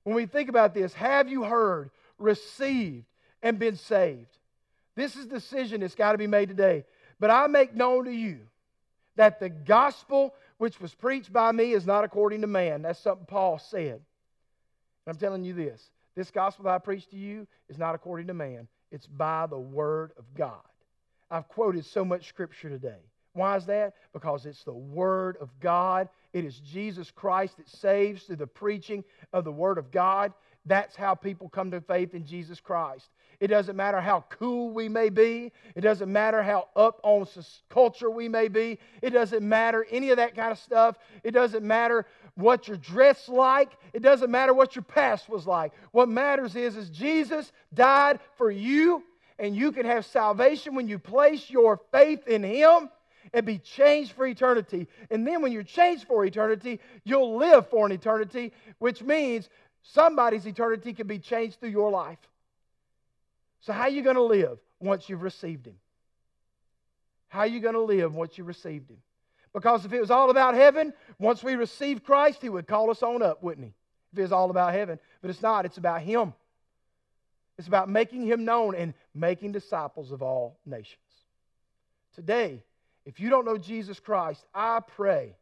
when 0.03 0.15
we 0.15 0.25
think 0.25 0.47
about 0.47 0.73
this, 0.73 0.93
have 0.93 1.27
you 1.27 1.43
heard, 1.43 1.89
received, 2.17 3.03
and 3.41 3.59
been 3.59 3.75
saved? 3.75 4.37
This 4.95 5.15
is 5.15 5.25
a 5.25 5.29
decision 5.29 5.81
that's 5.81 5.95
got 5.95 6.11
to 6.11 6.17
be 6.17 6.27
made 6.27 6.49
today. 6.49 6.85
But 7.23 7.31
I 7.31 7.47
make 7.47 7.73
known 7.73 8.03
to 8.03 8.11
you 8.11 8.39
that 9.15 9.39
the 9.39 9.47
gospel 9.47 10.35
which 10.57 10.81
was 10.81 10.93
preached 10.93 11.31
by 11.31 11.53
me 11.53 11.71
is 11.71 11.85
not 11.85 12.03
according 12.03 12.41
to 12.41 12.47
man. 12.47 12.81
That's 12.81 12.99
something 12.99 13.25
Paul 13.25 13.59
said. 13.59 13.93
And 13.93 14.01
I'm 15.07 15.15
telling 15.15 15.45
you 15.45 15.53
this 15.53 15.89
this 16.15 16.31
gospel 16.31 16.65
that 16.65 16.73
I 16.73 16.79
preach 16.79 17.07
to 17.11 17.15
you 17.15 17.47
is 17.69 17.77
not 17.77 17.95
according 17.95 18.27
to 18.27 18.33
man, 18.33 18.67
it's 18.91 19.07
by 19.07 19.45
the 19.45 19.57
word 19.57 20.11
of 20.17 20.25
God. 20.35 20.67
I've 21.31 21.47
quoted 21.47 21.85
so 21.85 22.03
much 22.03 22.27
scripture 22.27 22.67
today. 22.67 22.99
Why 23.31 23.55
is 23.55 23.67
that? 23.67 23.93
Because 24.11 24.45
it's 24.45 24.65
the 24.65 24.73
Word 24.73 25.37
of 25.39 25.49
God. 25.59 26.09
It 26.33 26.45
is 26.45 26.59
Jesus 26.59 27.09
Christ 27.09 27.57
that 27.57 27.69
saves 27.69 28.23
through 28.23 28.35
the 28.35 28.47
preaching 28.47 29.03
of 29.31 29.43
the 29.43 29.51
Word 29.51 29.77
of 29.77 29.91
God. 29.91 30.33
That's 30.65 30.95
how 30.95 31.15
people 31.15 31.49
come 31.49 31.71
to 31.71 31.81
faith 31.81 32.13
in 32.13 32.25
Jesus 32.25 32.59
Christ. 32.59 33.09
It 33.43 33.47
doesn't 33.47 33.75
matter 33.75 33.99
how 33.99 34.23
cool 34.29 34.69
we 34.69 34.87
may 34.87 35.09
be. 35.09 35.51
It 35.75 35.81
doesn't 35.81 36.09
matter 36.09 36.41
how 36.41 36.69
up 36.77 37.01
on 37.03 37.27
culture 37.69 38.09
we 38.09 38.29
may 38.29 38.47
be. 38.47 38.79
It 39.01 39.09
doesn't 39.09 39.45
matter 39.45 39.85
any 39.91 40.11
of 40.11 40.15
that 40.15 40.33
kind 40.33 40.53
of 40.53 40.57
stuff. 40.57 40.97
It 41.25 41.31
doesn't 41.31 41.61
matter 41.61 42.05
what 42.35 42.69
you're 42.69 42.77
dressed 42.77 43.27
like. 43.27 43.73
It 43.91 44.01
doesn't 44.01 44.31
matter 44.31 44.53
what 44.53 44.77
your 44.77 44.83
past 44.83 45.27
was 45.27 45.45
like. 45.45 45.73
What 45.91 46.07
matters 46.07 46.55
is, 46.55 46.77
is 46.77 46.89
Jesus 46.89 47.51
died 47.73 48.21
for 48.37 48.49
you, 48.49 49.03
and 49.37 49.53
you 49.53 49.73
can 49.73 49.85
have 49.85 50.05
salvation 50.05 50.73
when 50.73 50.87
you 50.87 50.97
place 50.97 51.49
your 51.49 51.81
faith 51.91 52.25
in 52.29 52.43
Him 52.43 52.89
and 53.33 53.45
be 53.45 53.57
changed 53.57 54.13
for 54.13 54.25
eternity. 54.25 54.87
And 55.11 55.27
then 55.27 55.41
when 55.41 55.51
you're 55.51 55.63
changed 55.63 56.07
for 56.07 56.23
eternity, 56.23 56.79
you'll 57.03 57.35
live 57.35 57.69
for 57.69 57.85
an 57.85 57.91
eternity, 57.91 58.53
which 58.79 59.03
means 59.03 59.49
somebody's 59.81 60.45
eternity 60.45 60.93
can 60.93 61.07
be 61.07 61.19
changed 61.19 61.59
through 61.59 61.71
your 61.71 61.91
life. 61.91 62.19
So, 63.63 63.71
how 63.71 63.83
are 63.83 63.89
you 63.89 64.01
going 64.01 64.17
to 64.17 64.23
live 64.23 64.59
once 64.81 65.07
you've 65.07 65.21
received 65.21 65.65
Him? 65.67 65.77
How 67.29 67.39
are 67.39 67.47
you 67.47 67.61
going 67.61 67.75
to 67.75 67.81
live 67.81 68.13
once 68.13 68.37
you've 68.37 68.47
received 68.47 68.89
Him? 68.89 68.97
Because 69.53 69.85
if 69.85 69.93
it 69.93 70.01
was 70.01 70.11
all 70.11 70.29
about 70.29 70.53
heaven, 70.53 70.93
once 71.17 71.41
we 71.41 71.55
received 71.55 72.03
Christ, 72.03 72.41
He 72.41 72.49
would 72.49 72.67
call 72.67 72.91
us 72.91 73.01
on 73.01 73.21
up, 73.21 73.41
wouldn't 73.41 73.65
He? 73.65 73.73
If 74.11 74.19
it 74.19 74.21
was 74.23 74.33
all 74.33 74.49
about 74.49 74.73
heaven. 74.73 74.99
But 75.21 75.29
it's 75.29 75.41
not, 75.41 75.65
it's 75.65 75.77
about 75.77 76.01
Him. 76.01 76.33
It's 77.57 77.67
about 77.69 77.87
making 77.87 78.25
Him 78.25 78.43
known 78.43 78.75
and 78.75 78.93
making 79.15 79.53
disciples 79.53 80.11
of 80.11 80.21
all 80.21 80.59
nations. 80.65 80.99
Today, 82.15 82.63
if 83.05 83.21
you 83.21 83.29
don't 83.29 83.45
know 83.45 83.57
Jesus 83.57 83.97
Christ, 83.97 84.43
I 84.53 84.81
pray 84.81 85.37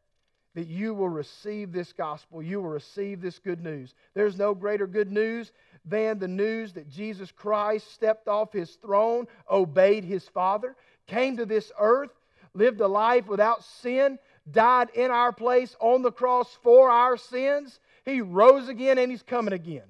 that 0.56 0.68
you 0.68 0.94
will 0.94 1.10
receive 1.10 1.72
this 1.72 1.94
gospel. 1.94 2.42
You 2.42 2.62
will 2.62 2.70
receive 2.70 3.22
this 3.22 3.40
good 3.40 3.64
news. 3.64 3.94
There's 4.14 4.38
no 4.38 4.54
greater 4.54 4.88
good 4.88 5.12
news 5.12 5.52
than 5.86 6.20
the 6.20 6.28
news 6.28 6.74
that 6.74 6.90
Jesus 6.90 7.32
Christ 7.32 7.92
stepped 7.92 8.28
off 8.28 8.52
his 8.52 8.72
throne, 8.76 9.28
obeyed 9.50 10.04
his 10.04 10.28
Father, 10.28 10.76
came 11.08 11.38
to 11.38 11.46
this 11.46 11.72
earth, 11.80 12.12
lived 12.54 12.82
a 12.82 12.88
life 12.88 13.28
without 13.28 13.64
sin, 13.64 14.20
died 14.50 14.90
in 14.94 15.10
our 15.10 15.32
place 15.32 15.76
on 15.80 16.02
the 16.02 16.12
cross 16.12 16.58
for 16.62 16.90
our 16.90 17.16
sins. 17.18 17.80
He 18.04 18.22
rose 18.22 18.68
again 18.68 18.98
and 18.98 19.10
he's 19.10 19.24
coming 19.24 19.54
again. 19.54 19.88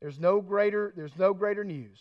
There's 0.00 0.20
no 0.20 0.40
greater, 0.40 0.92
there's 0.94 1.16
no 1.18 1.32
greater 1.32 1.64
news 1.64 1.98